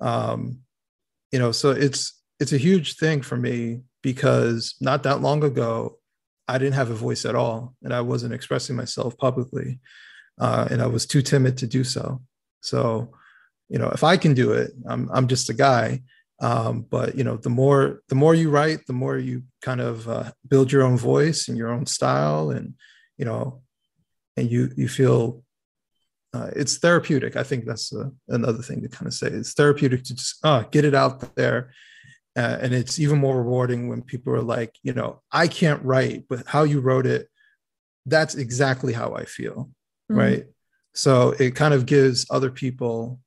Um, 0.01 0.59
you 1.31 1.39
know, 1.39 1.51
so 1.51 1.71
it's 1.71 2.21
it's 2.43 2.51
a 2.51 2.57
huge 2.57 2.97
thing 2.97 3.21
for 3.21 3.37
me 3.37 3.79
because 4.01 4.75
not 4.81 5.03
that 5.03 5.21
long 5.21 5.45
ago 5.45 5.97
I 6.45 6.57
didn't 6.57 6.75
have 6.75 6.91
a 6.91 7.05
voice 7.07 7.23
at 7.23 7.35
all, 7.35 7.73
and 7.83 7.93
I 7.93 8.01
wasn't 8.01 8.33
expressing 8.33 8.75
myself 8.75 9.17
publicly, 9.17 9.79
uh, 10.41 10.67
and 10.69 10.81
I 10.81 10.87
was 10.87 11.05
too 11.05 11.21
timid 11.21 11.57
to 11.59 11.67
do 11.67 11.85
so. 11.85 12.21
So, 12.59 13.13
you 13.69 13.79
know, 13.79 13.89
if 13.91 14.03
I 14.03 14.17
can 14.17 14.33
do 14.33 14.51
it, 14.51 14.71
I'm 14.85 15.09
I'm 15.13 15.27
just 15.29 15.49
a 15.49 15.53
guy. 15.53 16.01
Um, 16.41 16.81
but 16.81 17.15
you 17.15 17.23
know, 17.23 17.37
the 17.37 17.49
more 17.49 18.01
the 18.09 18.15
more 18.15 18.35
you 18.35 18.49
write, 18.49 18.85
the 18.87 18.99
more 19.03 19.17
you 19.17 19.43
kind 19.61 19.79
of 19.79 20.09
uh, 20.09 20.31
build 20.49 20.69
your 20.69 20.83
own 20.83 20.97
voice 20.97 21.47
and 21.47 21.57
your 21.57 21.71
own 21.71 21.85
style, 21.85 22.49
and 22.49 22.73
you 23.17 23.23
know, 23.23 23.61
and 24.35 24.51
you 24.51 24.69
you 24.75 24.89
feel 24.89 25.43
uh, 26.33 26.49
it's 26.57 26.77
therapeutic. 26.77 27.37
I 27.37 27.43
think 27.43 27.63
that's 27.63 27.93
a, 27.93 28.01
uh, 28.01 28.09
another 28.27 28.61
thing 28.61 28.81
to 28.81 28.89
kind 28.89 29.07
of 29.07 29.13
say. 29.13 29.27
It's 29.27 29.53
therapeutic 29.53 30.03
to 30.03 30.13
just 30.15 30.45
uh, 30.45 30.63
get 30.63 30.83
it 30.83 30.93
out 30.93 31.35
there 31.35 31.71
uh, 32.35 32.57
and 32.61 32.73
it's 32.73 32.99
even 32.99 33.19
more 33.19 33.37
rewarding 33.37 33.87
when 33.87 34.01
people 34.01 34.33
are 34.33 34.41
like, 34.41 34.75
you 34.81 34.93
know, 34.93 35.21
I 35.31 35.47
can't 35.47 35.83
write, 35.83 36.25
but 36.27 36.47
how 36.47 36.63
you 36.63 36.79
wrote 36.79 37.05
it, 37.05 37.29
that's 38.05 38.35
exactly 38.35 38.93
how 38.93 39.13
I 39.13 39.25
feel. 39.25 39.69
Mm-hmm. 40.11 40.17
Right. 40.17 40.45
So 40.93 41.31
it 41.39 41.55
kind 41.55 41.73
of 41.73 41.85
gives 41.85 42.25
other 42.29 42.51
people 42.51 43.19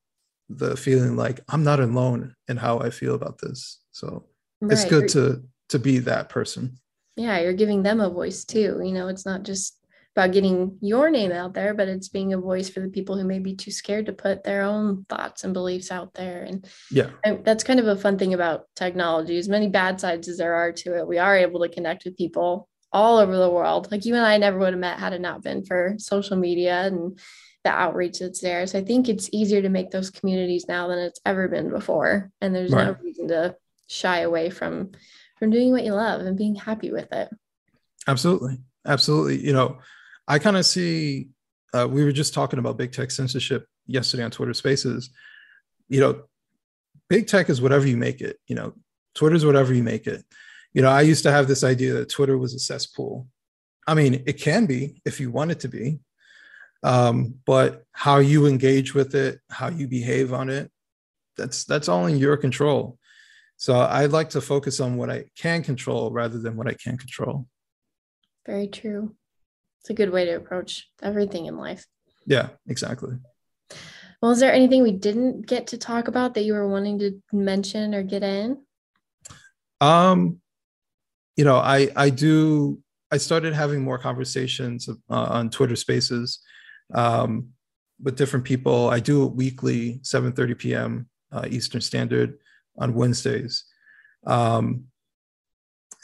the 0.49 0.77
feeling 0.77 1.16
like 1.16 1.40
I'm 1.49 1.64
not 1.64 1.81
alone 1.81 2.35
in 2.49 2.57
how 2.57 2.79
I 2.79 2.90
feel 2.90 3.14
about 3.14 3.38
this. 3.38 3.81
So 3.90 4.27
right. 4.61 4.73
it's 4.73 4.85
good 4.85 5.09
to 5.11 5.42
to 5.71 5.79
be 5.79 5.99
that 6.01 6.29
person. 6.29 6.79
Yeah, 7.16 7.40
you're 7.40 7.53
giving 7.53 7.83
them 7.83 8.01
a 8.01 8.11
voice 8.11 8.45
too. 8.45 8.81
You 8.85 8.92
know, 8.92 9.09
it's 9.09 9.27
not 9.27 9.42
just 9.42 9.77
about 10.16 10.33
getting 10.33 10.79
your 10.81 11.11
name 11.11 11.31
out 11.31 11.52
there, 11.52 11.74
but 11.74 11.88
it's 11.88 12.09
being 12.09 12.33
a 12.33 12.38
voice 12.38 12.70
for 12.70 12.81
the 12.81 12.88
people 12.88 13.18
who 13.18 13.24
may 13.24 13.38
be 13.38 13.55
too 13.55 13.70
scared 13.70 14.07
to 14.07 14.14
put 14.14 14.44
their 14.44 14.62
own 14.62 15.05
thoughts 15.11 15.44
and 15.44 15.52
beliefs 15.52 15.90
out 15.90 16.14
there. 16.14 16.42
And 16.42 16.66
yeah, 16.90 17.11
and 17.22 17.44
that's 17.44 17.64
kind 17.64 17.79
of 17.79 17.87
a 17.87 17.96
fun 17.96 18.16
thing 18.16 18.33
about 18.33 18.64
technology. 18.74 19.37
As 19.37 19.48
many 19.48 19.68
bad 19.68 20.00
sides 20.00 20.26
as 20.29 20.38
there 20.38 20.55
are 20.55 20.72
to 20.72 20.96
it, 20.96 21.07
we 21.07 21.18
are 21.18 21.37
able 21.37 21.61
to 21.61 21.68
connect 21.68 22.07
with 22.07 22.16
people 22.16 22.66
all 22.92 23.18
over 23.18 23.37
the 23.37 23.50
world. 23.50 23.92
Like 23.92 24.07
you 24.07 24.14
and 24.14 24.24
I 24.24 24.38
never 24.38 24.59
would 24.59 24.72
have 24.72 24.81
met 24.81 24.98
had 24.98 25.12
it 25.12 25.20
not 25.20 25.42
been 25.42 25.66
for 25.66 25.96
social 25.98 26.37
media 26.38 26.87
and 26.87 27.18
the 27.62 27.70
outreach 27.70 28.20
that's 28.20 28.40
there. 28.40 28.66
So 28.66 28.79
I 28.79 28.85
think 28.85 29.09
it's 29.09 29.29
easier 29.33 29.61
to 29.61 29.68
make 29.68 29.90
those 29.90 30.11
communities 30.11 30.66
now 30.66 30.88
than 30.88 31.00
it's 31.00 31.20
ever 31.26 31.46
been 31.48 31.68
before. 31.68 32.31
And 32.40 32.55
there's 32.55 32.72
right. 32.72 32.87
no 32.87 32.96
reason 33.02 33.29
to 33.29 33.57
shy 33.87 34.20
away 34.20 34.48
from 34.48 34.92
from 35.38 35.50
doing 35.50 35.72
what 35.72 35.85
you 35.85 35.92
love 35.92 36.22
and 36.22 36.38
being 36.38 36.55
happy 36.55 36.90
with 36.90 37.12
it. 37.12 37.29
Absolutely. 38.07 38.61
Absolutely. 38.87 39.44
You 39.44 39.52
know, 39.52 39.79
I 40.29 40.39
kind 40.39 40.57
of 40.57 40.67
see, 40.67 41.29
uh, 41.73 41.87
we 41.89 42.05
were 42.05 42.12
just 42.12 42.35
talking 42.35 42.59
about 42.59 42.79
big 42.79 42.93
tech 42.93 43.11
censorship 43.11 43.67
yesterday 43.87 44.25
on 44.25 44.31
Twitter 44.31 44.55
Spaces. 44.55 45.11
You 45.89 46.01
know, 46.01 46.23
big 47.09 47.27
tech 47.27 47.49
is 47.49 47.61
whatever 47.61 47.87
you 47.87 47.97
make 47.97 48.21
it. 48.21 48.39
You 48.47 48.57
know, 48.57 48.75
Twitter's 49.15 49.45
whatever 49.45 49.73
you 49.73 49.83
make 49.83 50.07
it. 50.07 50.25
You 50.73 50.83
know, 50.83 50.91
I 50.91 51.03
used 51.03 51.23
to 51.23 51.31
have 51.31 51.49
this 51.49 51.65
idea 51.65 51.95
that 51.95 52.11
Twitter 52.11 52.37
was 52.37 52.55
a 52.55 52.59
cesspool. 52.59 53.29
I 53.87 53.95
mean, 53.95 54.25
it 54.27 54.41
can 54.41 54.67
be 54.67 55.01
if 55.05 55.21
you 55.21 55.31
want 55.31 55.53
it 55.53 55.61
to 55.61 55.69
be, 55.69 56.01
um, 56.83 57.37
but 57.47 57.85
how 57.93 58.19
you 58.19 58.47
engage 58.47 58.95
with 58.95 59.15
it, 59.15 59.41
how 59.49 59.69
you 59.69 59.87
behave 59.87 60.33
on 60.33 60.51
it, 60.51 60.71
that's 61.37 61.65
that's 61.65 61.89
all 61.89 62.07
in 62.07 62.19
your 62.19 62.37
control. 62.37 62.99
So 63.57 63.79
I'd 63.79 64.12
like 64.12 64.31
to 64.31 64.41
focus 64.41 64.81
on 64.81 64.97
what 64.97 65.11
I 65.11 65.25
can 65.37 65.62
control 65.62 66.11
rather 66.11 66.39
than 66.39 66.57
what 66.57 66.69
I 66.69 66.75
can't 66.75 66.99
control. 66.99 67.47
Very 68.45 68.69
true. 68.69 69.15
It's 69.87 69.90
a 69.92 69.94
good 69.94 70.11
way 70.11 70.25
to 70.25 70.33
approach 70.33 70.90
everything 71.01 71.46
in 71.46 71.57
life. 71.57 71.87
Yeah, 72.27 72.49
exactly. 72.66 73.18
Well, 74.20 74.33
is 74.33 74.40
there 74.40 74.53
anything 74.53 74.83
we 74.83 74.90
didn't 74.90 75.46
get 75.46 75.68
to 75.68 75.79
talk 75.79 76.09
about 76.09 76.35
that 76.35 76.42
you 76.42 76.55
were 76.55 76.66
wanting 76.66 76.99
to 76.99 77.22
mention 77.33 77.94
or 77.94 78.03
get 78.03 78.25
in? 78.25 78.64
Um, 79.81 80.40
you 81.37 81.44
know, 81.44 81.59
I 81.59 81.88
I 81.94 82.11
do. 82.11 82.81
I 83.12 83.18
started 83.18 83.55
having 83.55 83.85
more 83.85 83.96
conversations 83.96 84.88
uh, 84.88 84.94
on 85.09 85.51
Twitter 85.51 85.77
Spaces 85.77 86.40
um, 86.92 87.51
with 88.03 88.16
different 88.16 88.44
people. 88.44 88.90
I 88.90 88.99
do 88.99 89.25
it 89.25 89.37
weekly, 89.37 90.01
7:30 90.03 90.59
p.m. 90.59 91.09
Uh, 91.31 91.46
Eastern 91.49 91.81
Standard 91.81 92.38
on 92.77 92.92
Wednesdays. 92.92 93.62
Um, 94.27 94.87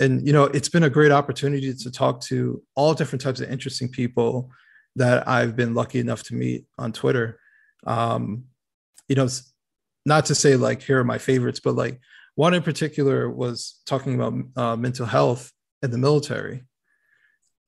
and 0.00 0.26
you 0.26 0.32
know 0.32 0.44
it's 0.44 0.68
been 0.68 0.82
a 0.82 0.90
great 0.90 1.12
opportunity 1.12 1.72
to 1.72 1.90
talk 1.90 2.20
to 2.20 2.62
all 2.74 2.94
different 2.94 3.22
types 3.22 3.40
of 3.40 3.50
interesting 3.50 3.88
people 3.88 4.50
that 4.96 5.26
i've 5.28 5.56
been 5.56 5.74
lucky 5.74 5.98
enough 5.98 6.22
to 6.22 6.34
meet 6.34 6.66
on 6.78 6.92
twitter. 6.92 7.38
Um, 7.86 8.44
you 9.08 9.16
know 9.16 9.28
not 10.04 10.26
to 10.26 10.34
say 10.34 10.56
like 10.56 10.82
here 10.82 11.00
are 11.00 11.04
my 11.04 11.18
favorites 11.18 11.60
but 11.60 11.74
like 11.74 12.00
one 12.34 12.54
in 12.54 12.62
particular 12.62 13.30
was 13.30 13.80
talking 13.86 14.14
about 14.14 14.34
uh, 14.56 14.76
mental 14.76 15.06
health 15.06 15.52
in 15.82 15.90
the 15.90 15.98
military. 15.98 16.64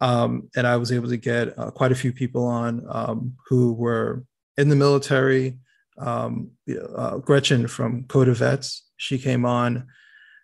Um, 0.01 0.49
and 0.57 0.67
i 0.67 0.77
was 0.77 0.93
able 0.93 1.09
to 1.09 1.17
get 1.17 1.59
uh, 1.59 1.71
quite 1.71 1.93
a 1.93 1.97
few 1.97 2.13
people 2.13 2.45
on 2.47 2.85
um, 2.89 3.35
who 3.49 3.73
were 3.73 4.25
in 4.57 4.69
the 4.69 4.77
military. 4.77 5.59
Um, 5.97 6.51
uh, 6.97 7.19
gretchen 7.19 7.69
from 7.69 8.03
code 8.05 8.27
of 8.27 8.39
vets 8.39 8.91
she 8.97 9.17
came 9.17 9.45
on 9.45 9.87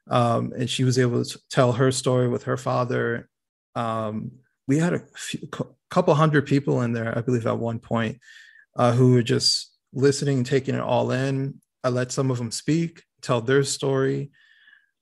um, 0.08 0.52
and 0.56 0.68
she 0.68 0.84
was 0.84 0.98
able 0.98 1.24
to 1.24 1.40
tell 1.50 1.72
her 1.72 1.92
story 1.92 2.28
with 2.28 2.44
her 2.44 2.56
father. 2.56 3.28
Um, 3.74 4.32
we 4.66 4.78
had 4.78 4.94
a 4.94 5.02
few, 5.16 5.48
couple 5.90 6.14
hundred 6.14 6.46
people 6.46 6.82
in 6.82 6.92
there, 6.92 7.16
I 7.16 7.20
believe, 7.20 7.46
at 7.46 7.58
one 7.58 7.78
point, 7.78 8.18
uh, 8.76 8.92
who 8.92 9.12
were 9.12 9.22
just 9.22 9.76
listening 9.92 10.38
and 10.38 10.46
taking 10.46 10.74
it 10.74 10.80
all 10.80 11.10
in. 11.10 11.60
I 11.82 11.88
let 11.88 12.12
some 12.12 12.30
of 12.30 12.38
them 12.38 12.50
speak, 12.50 13.02
tell 13.22 13.40
their 13.40 13.64
story. 13.64 14.30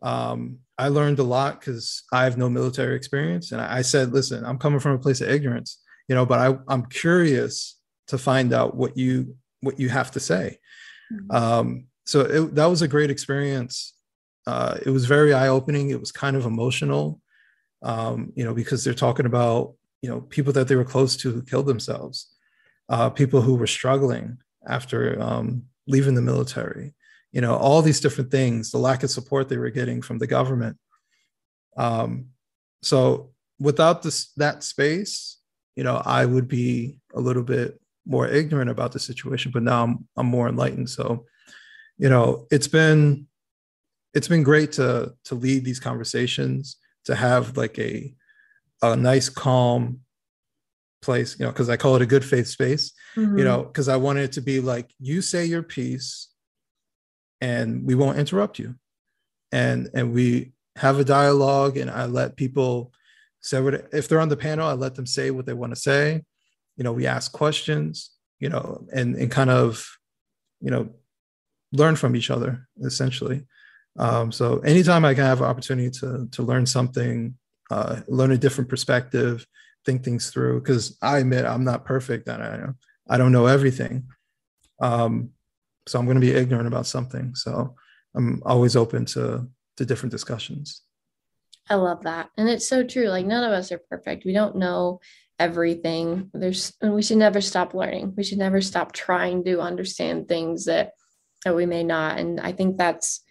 Um, 0.00 0.58
I 0.78 0.88
learned 0.88 1.18
a 1.18 1.24
lot 1.24 1.60
because 1.60 2.04
I 2.12 2.24
have 2.24 2.38
no 2.38 2.48
military 2.48 2.94
experience, 2.94 3.52
and 3.52 3.60
I 3.60 3.82
said, 3.82 4.12
"Listen, 4.12 4.44
I'm 4.44 4.58
coming 4.58 4.80
from 4.80 4.92
a 4.92 4.98
place 4.98 5.20
of 5.20 5.28
ignorance, 5.28 5.82
you 6.08 6.14
know, 6.14 6.24
but 6.24 6.38
I, 6.38 6.56
I'm 6.68 6.86
curious 6.86 7.76
to 8.06 8.16
find 8.16 8.52
out 8.52 8.76
what 8.76 8.96
you 8.96 9.36
what 9.60 9.80
you 9.80 9.88
have 9.88 10.12
to 10.12 10.20
say." 10.20 10.58
Mm-hmm. 11.12 11.30
Um, 11.30 11.86
so 12.06 12.20
it, 12.20 12.54
that 12.54 12.66
was 12.66 12.80
a 12.80 12.88
great 12.88 13.10
experience 13.10 13.92
uh, 14.48 14.78
it 14.86 14.88
was 14.88 15.04
very 15.04 15.34
eye 15.34 15.48
opening. 15.48 15.90
It 15.90 16.00
was 16.00 16.10
kind 16.10 16.34
of 16.34 16.46
emotional, 16.46 17.20
um, 17.82 18.32
you 18.34 18.44
know, 18.44 18.54
because 18.54 18.82
they're 18.82 18.94
talking 18.94 19.26
about 19.26 19.74
you 20.00 20.08
know 20.08 20.22
people 20.22 20.54
that 20.54 20.68
they 20.68 20.76
were 20.76 20.92
close 20.94 21.16
to 21.18 21.30
who 21.30 21.42
killed 21.42 21.66
themselves, 21.66 22.34
uh, 22.88 23.10
people 23.10 23.42
who 23.42 23.56
were 23.56 23.66
struggling 23.66 24.38
after 24.66 25.20
um, 25.20 25.64
leaving 25.86 26.14
the 26.14 26.22
military, 26.22 26.94
you 27.30 27.42
know, 27.42 27.56
all 27.56 27.82
these 27.82 28.00
different 28.00 28.30
things, 28.30 28.70
the 28.70 28.78
lack 28.78 29.02
of 29.02 29.10
support 29.10 29.50
they 29.50 29.58
were 29.58 29.68
getting 29.68 30.00
from 30.00 30.16
the 30.18 30.26
government. 30.26 30.78
Um, 31.76 32.28
so 32.82 33.32
without 33.60 34.02
this 34.02 34.32
that 34.38 34.64
space, 34.64 35.36
you 35.76 35.84
know, 35.84 36.00
I 36.06 36.24
would 36.24 36.48
be 36.48 37.00
a 37.14 37.20
little 37.20 37.42
bit 37.42 37.78
more 38.06 38.26
ignorant 38.26 38.70
about 38.70 38.92
the 38.92 38.98
situation, 38.98 39.52
but 39.52 39.62
now 39.62 39.84
I'm 39.84 40.08
I'm 40.16 40.26
more 40.26 40.48
enlightened. 40.48 40.88
So, 40.88 41.26
you 41.98 42.08
know, 42.08 42.46
it's 42.50 42.68
been 42.68 43.28
it's 44.18 44.28
been 44.28 44.42
great 44.42 44.72
to 44.72 45.12
to 45.24 45.34
lead 45.34 45.64
these 45.64 45.80
conversations 45.80 46.76
to 47.04 47.14
have 47.14 47.56
like 47.56 47.78
a 47.78 48.14
a 48.82 48.94
nice 48.94 49.28
calm 49.28 50.00
place 51.00 51.38
you 51.38 51.44
know 51.44 51.52
because 51.52 51.68
i 51.68 51.76
call 51.76 51.94
it 51.96 52.02
a 52.02 52.06
good 52.06 52.24
faith 52.24 52.48
space 52.48 52.92
mm-hmm. 53.16 53.38
you 53.38 53.44
know 53.44 53.62
because 53.62 53.88
i 53.88 53.96
wanted 53.96 54.24
it 54.24 54.32
to 54.32 54.40
be 54.40 54.60
like 54.60 54.92
you 54.98 55.22
say 55.22 55.44
your 55.44 55.62
piece 55.62 56.28
and 57.40 57.84
we 57.84 57.94
won't 57.94 58.18
interrupt 58.18 58.58
you. 58.58 58.74
And 59.52 59.88
and 59.94 60.12
we 60.12 60.52
have 60.76 60.98
a 60.98 61.04
dialogue 61.04 61.76
and 61.76 61.90
i 61.90 62.04
let 62.04 62.36
people 62.36 62.92
say 63.40 63.60
what 63.60 63.88
if 63.92 64.08
they're 64.08 64.20
on 64.20 64.28
the 64.28 64.36
panel 64.36 64.68
i 64.68 64.72
let 64.74 64.94
them 64.94 65.06
say 65.06 65.30
what 65.30 65.46
they 65.46 65.54
want 65.54 65.74
to 65.74 65.80
say. 65.80 66.22
You 66.76 66.84
know 66.84 66.92
we 66.92 67.06
ask 67.06 67.32
questions 67.32 68.10
you 68.38 68.48
know 68.48 68.86
and 68.92 69.16
and 69.16 69.30
kind 69.30 69.50
of 69.50 69.88
you 70.60 70.70
know 70.70 70.90
learn 71.72 71.96
from 71.96 72.14
each 72.14 72.30
other 72.30 72.68
essentially 72.82 73.44
um, 73.98 74.30
so 74.32 74.58
anytime 74.60 75.04
I 75.04 75.14
can 75.14 75.24
have 75.24 75.40
an 75.40 75.46
opportunity 75.46 75.90
to 76.00 76.28
to 76.32 76.42
learn 76.42 76.66
something, 76.66 77.34
uh, 77.70 78.00
learn 78.08 78.32
a 78.32 78.38
different 78.38 78.70
perspective, 78.70 79.46
think 79.84 80.04
things 80.04 80.30
through, 80.30 80.60
because 80.60 80.96
I 81.02 81.18
admit 81.18 81.44
I'm 81.44 81.64
not 81.64 81.84
perfect 81.84 82.28
and 82.28 82.42
I 82.42 82.68
I 83.08 83.18
don't 83.18 83.32
know 83.32 83.46
everything. 83.46 84.04
Um, 84.80 85.30
so 85.86 85.98
I'm 85.98 86.04
going 86.04 86.20
to 86.20 86.26
be 86.26 86.34
ignorant 86.34 86.68
about 86.68 86.86
something. 86.86 87.34
So 87.34 87.74
I'm 88.14 88.42
always 88.44 88.76
open 88.76 89.04
to 89.06 89.48
to 89.76 89.84
different 89.84 90.12
discussions. 90.12 90.82
I 91.70 91.74
love 91.74 92.02
that, 92.04 92.30
and 92.36 92.48
it's 92.48 92.68
so 92.68 92.82
true. 92.82 93.08
Like 93.08 93.26
none 93.26 93.44
of 93.44 93.52
us 93.52 93.72
are 93.72 93.80
perfect. 93.90 94.24
We 94.24 94.32
don't 94.32 94.56
know 94.56 95.00
everything. 95.38 96.30
There's 96.32 96.72
and 96.80 96.94
we 96.94 97.02
should 97.02 97.18
never 97.18 97.40
stop 97.40 97.74
learning. 97.74 98.14
We 98.16 98.24
should 98.24 98.38
never 98.38 98.60
stop 98.60 98.92
trying 98.92 99.44
to 99.44 99.60
understand 99.60 100.28
things 100.28 100.64
that 100.66 100.92
that 101.44 101.54
we 101.54 101.66
may 101.66 101.84
not. 101.84 102.18
And 102.18 102.40
I 102.40 102.52
think 102.52 102.76
that's 102.76 103.22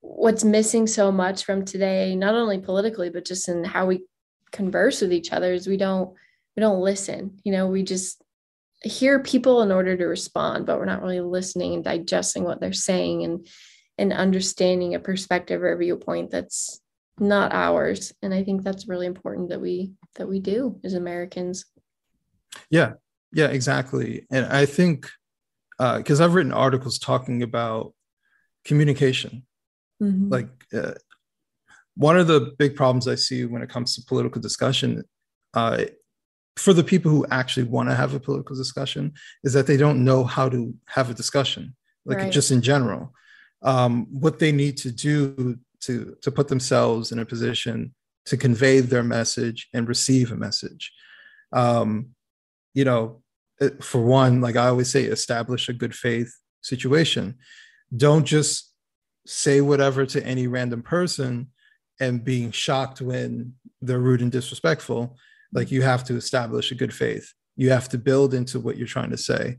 what's 0.00 0.44
missing 0.44 0.86
so 0.86 1.10
much 1.10 1.44
from 1.44 1.64
today, 1.64 2.14
not 2.14 2.34
only 2.34 2.58
politically, 2.58 3.10
but 3.10 3.24
just 3.24 3.48
in 3.48 3.64
how 3.64 3.86
we 3.86 4.04
converse 4.52 5.00
with 5.00 5.12
each 5.12 5.32
other 5.32 5.52
is 5.52 5.66
we 5.66 5.76
don't 5.76 6.14
we 6.56 6.60
don't 6.60 6.80
listen. 6.80 7.38
You 7.44 7.52
know, 7.52 7.66
we 7.68 7.82
just 7.82 8.22
hear 8.82 9.20
people 9.20 9.62
in 9.62 9.72
order 9.72 9.96
to 9.96 10.06
respond, 10.06 10.66
but 10.66 10.78
we're 10.78 10.84
not 10.84 11.02
really 11.02 11.20
listening 11.20 11.74
and 11.74 11.84
digesting 11.84 12.44
what 12.44 12.60
they're 12.60 12.72
saying 12.72 13.24
and 13.24 13.46
and 13.96 14.12
understanding 14.12 14.94
a 14.94 15.00
perspective 15.00 15.62
or 15.62 15.72
a 15.72 15.78
viewpoint 15.78 16.30
that's 16.30 16.80
not 17.18 17.52
ours. 17.52 18.12
And 18.22 18.32
I 18.32 18.44
think 18.44 18.62
that's 18.62 18.88
really 18.88 19.06
important 19.06 19.48
that 19.50 19.60
we 19.60 19.92
that 20.16 20.28
we 20.28 20.40
do 20.40 20.80
as 20.84 20.94
Americans. 20.94 21.64
Yeah, 22.70 22.94
yeah, 23.32 23.48
exactly. 23.48 24.26
And 24.30 24.46
I 24.46 24.66
think 24.66 25.08
because 25.78 26.20
uh, 26.20 26.24
I've 26.24 26.34
written 26.34 26.52
articles 26.52 26.98
talking 26.98 27.42
about 27.42 27.94
communication, 28.64 29.44
mm-hmm. 30.02 30.28
like 30.28 30.48
uh, 30.72 30.94
one 31.96 32.18
of 32.18 32.26
the 32.26 32.52
big 32.58 32.76
problems 32.76 33.08
I 33.08 33.16
see 33.16 33.44
when 33.44 33.62
it 33.62 33.70
comes 33.70 33.94
to 33.94 34.02
political 34.02 34.40
discussion 34.40 35.04
uh, 35.54 35.84
for 36.56 36.72
the 36.72 36.84
people 36.84 37.10
who 37.10 37.26
actually 37.30 37.64
want 37.64 37.88
to 37.88 37.94
have 37.94 38.14
a 38.14 38.20
political 38.20 38.56
discussion 38.56 39.12
is 39.44 39.52
that 39.52 39.66
they 39.66 39.76
don't 39.76 40.04
know 40.04 40.24
how 40.24 40.48
to 40.48 40.74
have 40.86 41.10
a 41.10 41.14
discussion, 41.14 41.74
like 42.04 42.18
right. 42.18 42.32
just 42.32 42.50
in 42.50 42.62
general. 42.62 43.12
Um, 43.62 44.06
what 44.10 44.38
they 44.38 44.52
need 44.52 44.76
to 44.78 44.92
do 44.92 45.58
to 45.80 46.16
to 46.22 46.30
put 46.30 46.48
themselves 46.48 47.12
in 47.12 47.18
a 47.18 47.24
position 47.24 47.94
to 48.26 48.36
convey 48.36 48.80
their 48.80 49.02
message 49.02 49.68
and 49.72 49.88
receive 49.88 50.30
a 50.30 50.36
message. 50.36 50.92
Um, 51.52 52.10
you 52.74 52.84
know, 52.84 53.22
for 53.80 54.02
one, 54.02 54.40
like 54.40 54.56
I 54.56 54.66
always 54.68 54.90
say, 54.90 55.04
establish 55.04 55.68
a 55.68 55.72
good 55.72 55.94
faith 55.94 56.32
situation. 56.60 57.38
Don't 57.96 58.24
just 58.24 58.67
say 59.28 59.60
whatever 59.60 60.06
to 60.06 60.26
any 60.26 60.46
random 60.46 60.82
person 60.82 61.48
and 62.00 62.24
being 62.24 62.50
shocked 62.50 63.00
when 63.02 63.52
they're 63.82 63.98
rude 63.98 64.22
and 64.22 64.32
disrespectful 64.32 65.16
like 65.52 65.70
you 65.70 65.82
have 65.82 66.02
to 66.04 66.14
establish 66.16 66.72
a 66.72 66.74
good 66.74 66.94
faith. 66.94 67.32
You 67.56 67.70
have 67.70 67.88
to 67.90 67.98
build 67.98 68.32
into 68.32 68.58
what 68.58 68.78
you're 68.78 68.86
trying 68.86 69.10
to 69.10 69.18
say. 69.18 69.58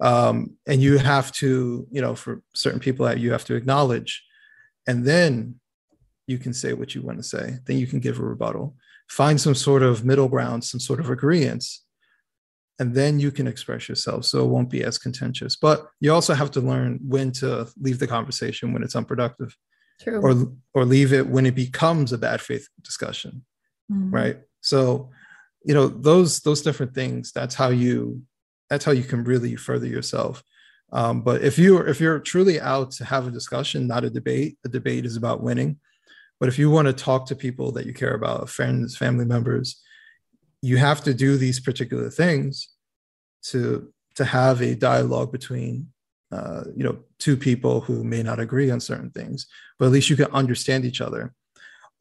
Um, 0.00 0.56
and 0.66 0.80
you 0.80 0.96
have 0.96 1.30
to 1.32 1.86
you 1.90 2.00
know 2.00 2.14
for 2.14 2.42
certain 2.54 2.80
people 2.80 3.04
that 3.06 3.18
you 3.18 3.32
have 3.32 3.44
to 3.46 3.54
acknowledge. 3.54 4.24
And 4.86 5.04
then 5.04 5.56
you 6.26 6.38
can 6.38 6.54
say 6.54 6.72
what 6.72 6.94
you 6.94 7.02
want 7.02 7.18
to 7.18 7.24
say. 7.24 7.58
Then 7.66 7.76
you 7.76 7.86
can 7.86 8.00
give 8.00 8.18
a 8.18 8.22
rebuttal. 8.22 8.74
Find 9.08 9.38
some 9.38 9.54
sort 9.54 9.82
of 9.82 10.04
middle 10.04 10.28
ground 10.28 10.64
some 10.64 10.80
sort 10.80 11.00
of 11.00 11.10
agreement 11.10 11.66
and 12.80 12.94
then 12.94 13.20
you 13.20 13.30
can 13.30 13.46
express 13.46 13.88
yourself 13.88 14.24
so 14.24 14.44
it 14.44 14.48
won't 14.48 14.70
be 14.70 14.82
as 14.82 14.98
contentious. 14.98 15.54
But 15.54 15.86
you 16.00 16.12
also 16.12 16.34
have 16.34 16.50
to 16.52 16.60
learn 16.60 16.98
when 17.06 17.30
to 17.32 17.68
leave 17.80 18.00
the 18.00 18.08
conversation 18.08 18.72
when 18.72 18.82
it's 18.82 18.96
unproductive. 18.96 19.56
True. 20.00 20.22
or 20.22 20.50
or 20.72 20.86
leave 20.86 21.12
it 21.12 21.26
when 21.26 21.44
it 21.44 21.54
becomes 21.54 22.10
a 22.10 22.16
bad 22.16 22.40
faith 22.40 22.66
discussion 22.80 23.44
mm-hmm. 23.90 24.10
right? 24.10 24.38
So 24.60 25.10
you 25.64 25.74
know 25.74 25.88
those 25.88 26.40
those 26.40 26.62
different 26.62 26.94
things 26.94 27.32
that's 27.32 27.54
how 27.54 27.68
you 27.68 28.22
that's 28.70 28.84
how 28.84 28.92
you 28.92 29.02
can 29.02 29.24
really 29.24 29.56
further 29.56 29.86
yourself. 29.86 30.42
Um, 30.92 31.22
but 31.22 31.42
if 31.42 31.58
you 31.58 31.78
if 31.78 32.00
you're 32.00 32.18
truly 32.18 32.60
out 32.60 32.92
to 32.92 33.04
have 33.04 33.26
a 33.26 33.30
discussion 33.30 33.86
not 33.86 34.04
a 34.04 34.10
debate 34.10 34.58
a 34.64 34.68
debate 34.68 35.04
is 35.04 35.16
about 35.16 35.42
winning. 35.42 35.78
But 36.38 36.48
if 36.48 36.58
you 36.58 36.70
want 36.70 36.86
to 36.86 36.94
talk 36.94 37.26
to 37.26 37.36
people 37.36 37.70
that 37.72 37.84
you 37.84 37.92
care 37.92 38.14
about 38.14 38.48
friends 38.48 38.96
family 38.96 39.26
members 39.26 39.82
you 40.62 40.76
have 40.76 41.02
to 41.04 41.14
do 41.14 41.36
these 41.36 41.60
particular 41.60 42.10
things 42.10 42.68
to 43.42 43.92
to 44.16 44.24
have 44.24 44.60
a 44.60 44.74
dialogue 44.74 45.32
between 45.32 45.88
uh, 46.32 46.64
you 46.76 46.84
know 46.84 46.98
two 47.18 47.36
people 47.36 47.80
who 47.80 48.04
may 48.04 48.22
not 48.22 48.40
agree 48.40 48.70
on 48.70 48.80
certain 48.80 49.10
things 49.10 49.46
but 49.78 49.86
at 49.86 49.92
least 49.92 50.10
you 50.10 50.16
can 50.16 50.30
understand 50.32 50.84
each 50.84 51.00
other. 51.00 51.34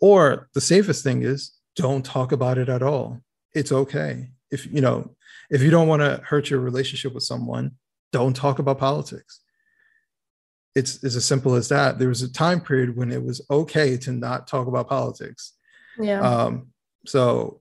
Or 0.01 0.49
the 0.53 0.61
safest 0.61 1.03
thing 1.03 1.23
is 1.23 1.53
don't 1.75 2.05
talk 2.05 2.31
about 2.31 2.57
it 2.57 2.69
at 2.69 2.83
all. 2.83 3.21
It's 3.53 3.71
okay. 3.71 4.31
If 4.51 4.71
you 4.71 4.81
know 4.81 5.15
if 5.49 5.61
you 5.61 5.71
don't 5.71 5.87
want 5.87 6.01
to 6.01 6.21
hurt 6.25 6.49
your 6.49 6.59
relationship 6.59 7.13
with 7.13 7.23
someone 7.23 7.71
don't 8.11 8.35
talk 8.35 8.59
about 8.59 8.79
politics. 8.79 9.41
It's, 10.75 11.03
it's 11.03 11.15
as 11.15 11.25
simple 11.25 11.55
as 11.55 11.69
that. 11.69 11.99
There 11.99 12.09
was 12.09 12.21
a 12.21 12.31
time 12.31 12.61
period 12.61 12.95
when 12.95 13.11
it 13.11 13.23
was 13.23 13.41
okay 13.49 13.97
to 13.97 14.11
not 14.11 14.47
talk 14.47 14.67
about 14.67 14.89
politics. 14.89 15.53
Yeah. 15.99 16.21
Um, 16.21 16.67
so 17.05 17.58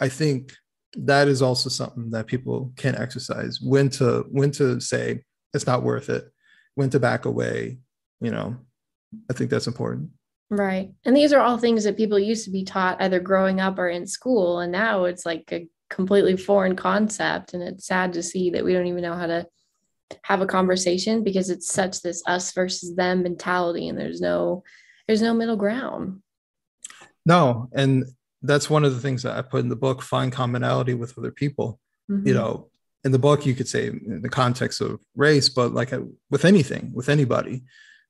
i 0.00 0.08
think 0.08 0.52
that 0.94 1.28
is 1.28 1.40
also 1.42 1.68
something 1.68 2.10
that 2.10 2.26
people 2.26 2.72
can 2.76 2.94
exercise 2.94 3.58
when 3.60 3.88
to 3.88 4.24
when 4.30 4.50
to 4.50 4.80
say 4.80 5.22
it's 5.54 5.66
not 5.66 5.82
worth 5.82 6.08
it 6.08 6.30
when 6.74 6.90
to 6.90 7.00
back 7.00 7.24
away 7.24 7.78
you 8.20 8.30
know 8.30 8.56
i 9.30 9.32
think 9.32 9.50
that's 9.50 9.66
important 9.66 10.10
Right. 10.52 10.92
And 11.06 11.16
these 11.16 11.32
are 11.32 11.40
all 11.40 11.56
things 11.56 11.84
that 11.84 11.96
people 11.96 12.18
used 12.18 12.44
to 12.44 12.50
be 12.50 12.62
taught 12.62 13.00
either 13.00 13.20
growing 13.20 13.58
up 13.58 13.78
or 13.78 13.88
in 13.88 14.06
school. 14.06 14.60
And 14.60 14.70
now 14.70 15.04
it's 15.04 15.24
like 15.24 15.50
a 15.50 15.66
completely 15.88 16.36
foreign 16.36 16.76
concept. 16.76 17.54
And 17.54 17.62
it's 17.62 17.86
sad 17.86 18.12
to 18.12 18.22
see 18.22 18.50
that 18.50 18.62
we 18.62 18.74
don't 18.74 18.86
even 18.86 19.00
know 19.02 19.14
how 19.14 19.26
to 19.28 19.46
have 20.24 20.42
a 20.42 20.46
conversation 20.46 21.24
because 21.24 21.48
it's 21.48 21.72
such 21.72 22.02
this 22.02 22.22
us 22.26 22.52
versus 22.52 22.94
them 22.94 23.22
mentality 23.22 23.88
and 23.88 23.98
there's 23.98 24.20
no 24.20 24.62
there's 25.06 25.22
no 25.22 25.32
middle 25.32 25.56
ground. 25.56 26.20
No. 27.24 27.70
And 27.72 28.04
that's 28.42 28.68
one 28.68 28.84
of 28.84 28.94
the 28.94 29.00
things 29.00 29.22
that 29.22 29.36
I 29.36 29.42
put 29.42 29.60
in 29.60 29.68
the 29.68 29.76
book, 29.76 30.02
find 30.02 30.32
commonality 30.32 30.94
with 30.94 31.16
other 31.18 31.30
people. 31.30 31.78
Mm-hmm. 32.10 32.26
You 32.28 32.34
know, 32.34 32.70
in 33.04 33.12
the 33.12 33.18
book 33.18 33.46
you 33.46 33.54
could 33.54 33.68
say 33.68 33.88
in 33.88 34.20
the 34.22 34.28
context 34.28 34.80
of 34.80 35.00
race, 35.16 35.48
but 35.48 35.72
like 35.72 35.92
with 36.30 36.44
anything, 36.44 36.92
with 36.94 37.08
anybody, 37.08 37.62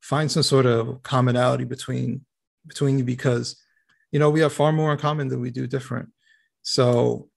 find 0.02 0.30
some 0.30 0.42
sort 0.42 0.66
of 0.66 1.02
commonality 1.02 1.64
between 1.64 2.24
between 2.66 2.98
you 2.98 3.04
because 3.04 3.56
you 4.10 4.18
know 4.18 4.30
we 4.30 4.40
have 4.40 4.52
far 4.52 4.72
more 4.72 4.92
in 4.92 4.98
common 4.98 5.28
than 5.28 5.40
we 5.40 5.50
do 5.50 5.66
different 5.66 6.08
so 6.62 7.28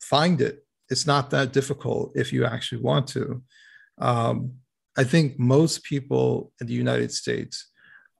find 0.00 0.40
it 0.40 0.64
it's 0.90 1.06
not 1.06 1.30
that 1.30 1.52
difficult 1.52 2.12
if 2.14 2.32
you 2.32 2.44
actually 2.44 2.80
want 2.80 3.06
to 3.06 3.42
um, 3.98 4.52
i 4.96 5.04
think 5.04 5.38
most 5.38 5.82
people 5.84 6.52
in 6.60 6.66
the 6.66 6.74
united 6.74 7.12
states 7.12 7.70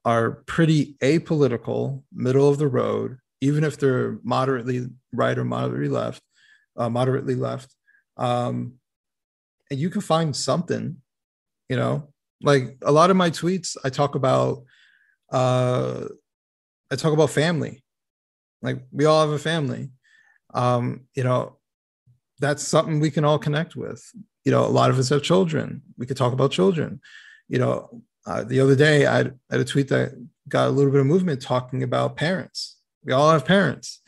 are 0.04 0.42
pretty 0.46 0.96
apolitical 1.02 2.02
middle 2.12 2.48
of 2.48 2.58
the 2.58 2.68
road 2.68 3.18
even 3.40 3.64
if 3.64 3.78
they're 3.78 4.18
moderately 4.22 4.88
right 5.12 5.38
or 5.38 5.44
moderately 5.44 5.88
left 5.88 6.22
uh, 6.76 6.88
moderately 6.88 7.34
left 7.34 7.74
um, 8.16 8.74
and 9.70 9.78
you 9.78 9.90
can 9.90 10.00
find 10.00 10.34
something 10.34 10.96
you 11.68 11.76
know 11.76 12.08
like 12.42 12.76
a 12.82 12.92
lot 12.92 13.10
of 13.10 13.16
my 13.16 13.30
tweets 13.30 13.76
i 13.84 13.88
talk 13.88 14.14
about 14.14 14.64
uh, 15.32 16.06
I 16.90 16.96
talk 16.96 17.12
about 17.12 17.30
family. 17.30 17.82
Like 18.62 18.78
we 18.92 19.04
all 19.04 19.20
have 19.20 19.34
a 19.34 19.38
family. 19.38 19.90
Um, 20.54 21.06
you 21.14 21.24
know, 21.24 21.58
that's 22.38 22.62
something 22.62 23.00
we 23.00 23.10
can 23.10 23.24
all 23.24 23.38
connect 23.38 23.76
with. 23.76 24.02
You 24.44 24.52
know, 24.52 24.64
a 24.64 24.68
lot 24.68 24.90
of 24.90 24.98
us 24.98 25.08
have 25.08 25.22
children. 25.22 25.82
We 25.98 26.06
could 26.06 26.16
talk 26.16 26.32
about 26.32 26.52
children. 26.52 27.00
You 27.48 27.58
know, 27.58 28.02
uh, 28.26 28.44
the 28.44 28.60
other 28.60 28.76
day 28.76 29.06
I 29.06 29.16
had, 29.18 29.38
I 29.50 29.54
had 29.54 29.60
a 29.60 29.64
tweet 29.64 29.88
that 29.88 30.12
got 30.48 30.68
a 30.68 30.70
little 30.70 30.92
bit 30.92 31.00
of 31.00 31.06
movement 31.06 31.42
talking 31.42 31.82
about 31.82 32.16
parents. 32.16 32.76
We 33.04 33.12
all 33.12 33.30
have 33.30 33.44
parents, 33.44 34.00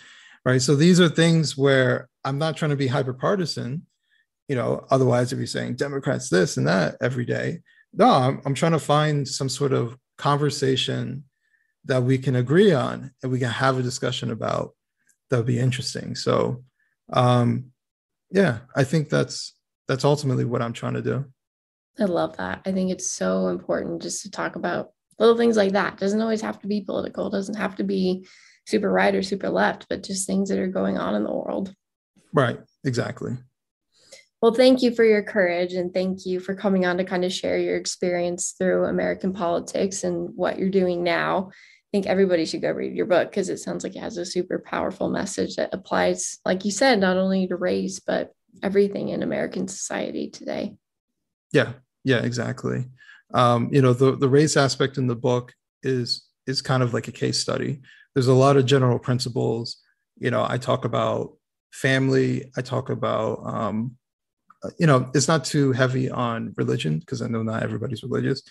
right? 0.44 0.60
So 0.60 0.74
these 0.74 1.00
are 1.00 1.08
things 1.08 1.56
where 1.56 2.08
I'm 2.24 2.38
not 2.38 2.56
trying 2.56 2.70
to 2.70 2.76
be 2.76 2.86
hyper 2.86 3.12
partisan. 3.12 3.86
You 4.48 4.56
know, 4.56 4.86
otherwise, 4.90 5.32
if 5.32 5.38
you're 5.38 5.46
saying 5.46 5.76
Democrats 5.76 6.28
this 6.28 6.56
and 6.56 6.66
that 6.68 6.96
every 7.00 7.24
day, 7.24 7.60
no, 7.92 8.08
I'm, 8.08 8.40
I'm 8.44 8.54
trying 8.54 8.72
to 8.72 8.78
find 8.78 9.26
some 9.26 9.48
sort 9.48 9.72
of 9.72 9.96
conversation 10.18 11.24
that 11.84 12.02
we 12.02 12.18
can 12.18 12.36
agree 12.36 12.72
on 12.72 13.12
and 13.22 13.30
we 13.30 13.38
can 13.38 13.50
have 13.50 13.78
a 13.78 13.82
discussion 13.82 14.30
about 14.30 14.74
that 15.30 15.38
would 15.38 15.46
be 15.46 15.58
interesting. 15.58 16.14
So 16.14 16.64
um 17.12 17.66
yeah 18.30 18.58
i 18.74 18.82
think 18.84 19.08
that's 19.08 19.54
that's 19.86 20.04
ultimately 20.04 20.44
what 20.44 20.62
i'm 20.62 20.72
trying 20.72 20.94
to 20.94 21.02
do. 21.02 21.24
I 21.98 22.04
love 22.04 22.36
that. 22.36 22.60
I 22.66 22.72
think 22.72 22.90
it's 22.90 23.10
so 23.10 23.48
important 23.48 24.02
just 24.02 24.22
to 24.22 24.30
talk 24.30 24.56
about 24.56 24.90
little 25.18 25.36
things 25.36 25.56
like 25.56 25.72
that. 25.72 25.96
Doesn't 25.96 26.20
always 26.20 26.42
have 26.42 26.60
to 26.60 26.66
be 26.66 26.82
political. 26.82 27.28
It 27.28 27.30
doesn't 27.30 27.54
have 27.54 27.76
to 27.76 27.84
be 27.84 28.26
super 28.66 28.90
right 28.90 29.14
or 29.14 29.22
super 29.22 29.48
left 29.48 29.86
but 29.88 30.02
just 30.02 30.26
things 30.26 30.48
that 30.48 30.58
are 30.58 30.66
going 30.66 30.98
on 30.98 31.14
in 31.14 31.24
the 31.24 31.32
world 31.32 31.74
right 32.32 32.58
exactly 32.84 33.32
well, 34.42 34.52
thank 34.52 34.82
you 34.82 34.94
for 34.94 35.02
your 35.02 35.22
courage 35.22 35.72
and 35.72 35.94
thank 35.94 36.26
you 36.26 36.40
for 36.40 36.54
coming 36.54 36.84
on 36.84 36.98
to 36.98 37.04
kind 37.04 37.24
of 37.24 37.32
share 37.32 37.58
your 37.58 37.76
experience 37.76 38.54
through 38.56 38.84
American 38.84 39.32
politics 39.32 40.04
and 40.04 40.28
what 40.36 40.58
you're 40.58 40.68
doing 40.68 41.02
now 41.02 41.50
I 41.86 41.96
think 41.96 42.06
everybody 42.06 42.44
should 42.44 42.62
go 42.62 42.72
read 42.72 42.96
your 42.96 43.06
book 43.06 43.30
because 43.30 43.48
it 43.48 43.58
sounds 43.58 43.84
like 43.84 43.94
it 43.94 44.00
has 44.00 44.16
a 44.16 44.26
super 44.26 44.58
powerful 44.58 45.08
message 45.08 45.54
that 45.54 45.72
applies, 45.72 46.38
like 46.44 46.64
you 46.64 46.72
said, 46.72 46.98
not 46.98 47.16
only 47.16 47.46
to 47.46 47.54
race, 47.54 48.00
but 48.00 48.32
everything 48.60 49.10
in 49.10 49.22
American 49.22 49.68
society 49.68 50.28
today. 50.28 50.74
Yeah, 51.52 51.74
yeah, 52.02 52.18
exactly. 52.18 52.86
Um, 53.32 53.68
you 53.72 53.82
know, 53.82 53.92
the, 53.92 54.16
the 54.16 54.28
race 54.28 54.56
aspect 54.56 54.98
in 54.98 55.06
the 55.06 55.16
book 55.16 55.54
is 55.84 56.26
is 56.48 56.60
kind 56.60 56.82
of 56.82 56.92
like 56.92 57.06
a 57.06 57.12
case 57.12 57.40
study. 57.40 57.80
There's 58.16 58.26
a 58.26 58.34
lot 58.34 58.56
of 58.56 58.66
general 58.66 58.98
principles. 58.98 59.76
You 60.18 60.32
know, 60.32 60.44
I 60.48 60.58
talk 60.58 60.84
about 60.84 61.36
family, 61.70 62.50
I 62.56 62.62
talk 62.62 62.90
about 62.90 63.46
um, 63.46 63.96
you 64.80 64.88
know, 64.88 65.08
it's 65.14 65.28
not 65.28 65.44
too 65.44 65.70
heavy 65.70 66.10
on 66.10 66.52
religion 66.56 66.98
because 66.98 67.22
I 67.22 67.28
know 67.28 67.44
not 67.44 67.62
everybody's 67.62 68.02
religious. 68.02 68.42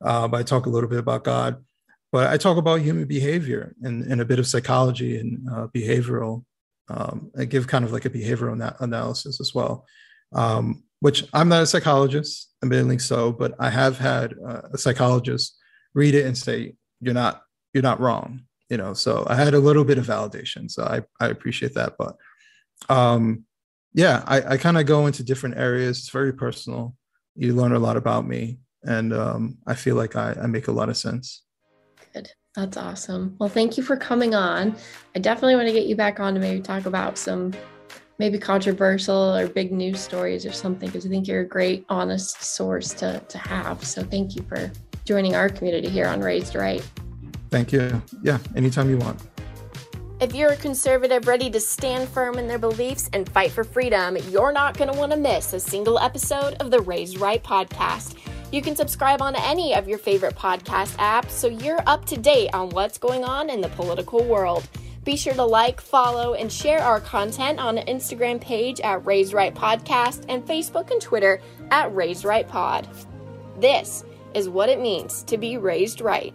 Uh, 0.00 0.28
but 0.28 0.38
I 0.38 0.42
talk 0.44 0.66
a 0.66 0.70
little 0.70 0.88
bit 0.88 1.00
about 1.00 1.24
God 1.24 1.64
but 2.10 2.28
I 2.28 2.36
talk 2.36 2.56
about 2.56 2.80
human 2.80 3.04
behavior 3.04 3.74
and, 3.82 4.02
and 4.04 4.20
a 4.20 4.24
bit 4.24 4.38
of 4.38 4.46
psychology 4.46 5.18
and 5.18 5.46
uh, 5.50 5.66
behavioral. 5.68 6.44
Um, 6.88 7.30
I 7.38 7.44
give 7.44 7.66
kind 7.66 7.84
of 7.84 7.92
like 7.92 8.06
a 8.06 8.10
behavioral 8.10 8.56
na- 8.56 8.72
analysis 8.80 9.40
as 9.40 9.54
well, 9.54 9.86
um, 10.34 10.82
which 11.00 11.24
I'm 11.34 11.50
not 11.50 11.62
a 11.62 11.66
psychologist, 11.66 12.54
admittedly 12.62 12.98
so, 12.98 13.30
but 13.30 13.54
I 13.58 13.68
have 13.68 13.98
had 13.98 14.34
uh, 14.44 14.62
a 14.72 14.78
psychologist 14.78 15.56
read 15.94 16.14
it 16.14 16.24
and 16.24 16.36
say, 16.36 16.76
"You're 17.00 17.14
not, 17.14 17.42
you're 17.74 17.82
not 17.82 18.00
wrong." 18.00 18.44
You 18.68 18.76
know, 18.76 18.92
so 18.92 19.24
I 19.28 19.34
had 19.34 19.54
a 19.54 19.58
little 19.58 19.84
bit 19.84 19.98
of 19.98 20.06
validation, 20.06 20.70
so 20.70 20.84
I 20.84 21.02
I 21.24 21.28
appreciate 21.28 21.74
that. 21.74 21.94
But 21.98 22.16
um, 22.88 23.44
yeah, 23.94 24.22
I, 24.26 24.54
I 24.54 24.56
kind 24.56 24.78
of 24.78 24.86
go 24.86 25.06
into 25.06 25.22
different 25.22 25.56
areas. 25.56 25.98
It's 25.98 26.10
very 26.10 26.32
personal. 26.32 26.94
You 27.34 27.54
learn 27.54 27.72
a 27.72 27.78
lot 27.78 27.96
about 27.96 28.26
me, 28.26 28.58
and 28.82 29.12
um, 29.12 29.58
I 29.66 29.74
feel 29.74 29.96
like 29.96 30.16
I, 30.16 30.36
I 30.42 30.46
make 30.46 30.68
a 30.68 30.72
lot 30.72 30.88
of 30.88 30.96
sense. 30.96 31.44
Good. 32.12 32.30
That's 32.54 32.76
awesome. 32.76 33.36
Well, 33.38 33.48
thank 33.48 33.76
you 33.76 33.82
for 33.82 33.96
coming 33.96 34.34
on. 34.34 34.76
I 35.14 35.20
definitely 35.20 35.54
want 35.54 35.68
to 35.68 35.72
get 35.72 35.86
you 35.86 35.94
back 35.94 36.18
on 36.18 36.34
to 36.34 36.40
maybe 36.40 36.60
talk 36.60 36.86
about 36.86 37.16
some 37.16 37.52
maybe 38.18 38.38
controversial 38.38 39.36
or 39.36 39.46
big 39.46 39.70
news 39.70 40.00
stories 40.00 40.44
or 40.44 40.52
something 40.52 40.88
because 40.88 41.06
I 41.06 41.08
think 41.08 41.28
you're 41.28 41.42
a 41.42 41.46
great, 41.46 41.84
honest 41.88 42.42
source 42.42 42.92
to, 42.94 43.20
to 43.28 43.38
have. 43.38 43.84
So 43.84 44.02
thank 44.02 44.34
you 44.34 44.42
for 44.42 44.72
joining 45.04 45.36
our 45.36 45.48
community 45.48 45.88
here 45.88 46.06
on 46.06 46.20
Raised 46.20 46.56
Right. 46.56 46.84
Thank 47.50 47.72
you. 47.72 48.02
Yeah, 48.22 48.38
anytime 48.56 48.90
you 48.90 48.98
want. 48.98 49.20
If 50.20 50.34
you're 50.34 50.50
a 50.50 50.56
conservative 50.56 51.28
ready 51.28 51.48
to 51.50 51.60
stand 51.60 52.08
firm 52.08 52.38
in 52.38 52.48
their 52.48 52.58
beliefs 52.58 53.08
and 53.12 53.28
fight 53.28 53.52
for 53.52 53.62
freedom, 53.62 54.16
you're 54.30 54.50
not 54.50 54.76
going 54.76 54.92
to 54.92 54.98
want 54.98 55.12
to 55.12 55.18
miss 55.18 55.52
a 55.52 55.60
single 55.60 55.98
episode 55.98 56.54
of 56.54 56.72
the 56.72 56.80
Raised 56.80 57.20
Right 57.20 57.42
podcast. 57.42 58.16
You 58.50 58.60
can 58.60 58.74
subscribe 58.74 59.22
on 59.22 59.36
any 59.36 59.74
of 59.76 59.86
your 59.86 59.98
favorite 59.98 60.34
podcast 60.34 60.96
apps 60.96 61.30
so 61.30 61.46
you're 61.46 61.82
up 61.86 62.04
to 62.06 62.16
date 62.16 62.50
on 62.52 62.70
what's 62.70 62.98
going 62.98 63.22
on 63.22 63.48
in 63.48 63.60
the 63.60 63.68
political 63.68 64.24
world. 64.24 64.68
Be 65.04 65.16
sure 65.16 65.34
to 65.34 65.44
like, 65.44 65.80
follow, 65.80 66.34
and 66.34 66.50
share 66.50 66.80
our 66.80 67.00
content 67.00 67.60
on 67.60 67.76
the 67.76 67.82
Instagram 67.82 68.40
page 68.40 68.80
at 68.80 69.06
Raised 69.06 69.32
Right 69.32 69.54
Podcast 69.54 70.24
and 70.28 70.44
Facebook 70.44 70.90
and 70.90 71.00
Twitter 71.00 71.40
at 71.70 71.94
Raised 71.94 72.24
Right 72.24 72.48
Pod. 72.48 72.88
This 73.60 74.04
is 74.34 74.48
what 74.48 74.68
it 74.68 74.80
means 74.80 75.22
to 75.24 75.38
be 75.38 75.58
raised 75.58 76.00
right. 76.00 76.34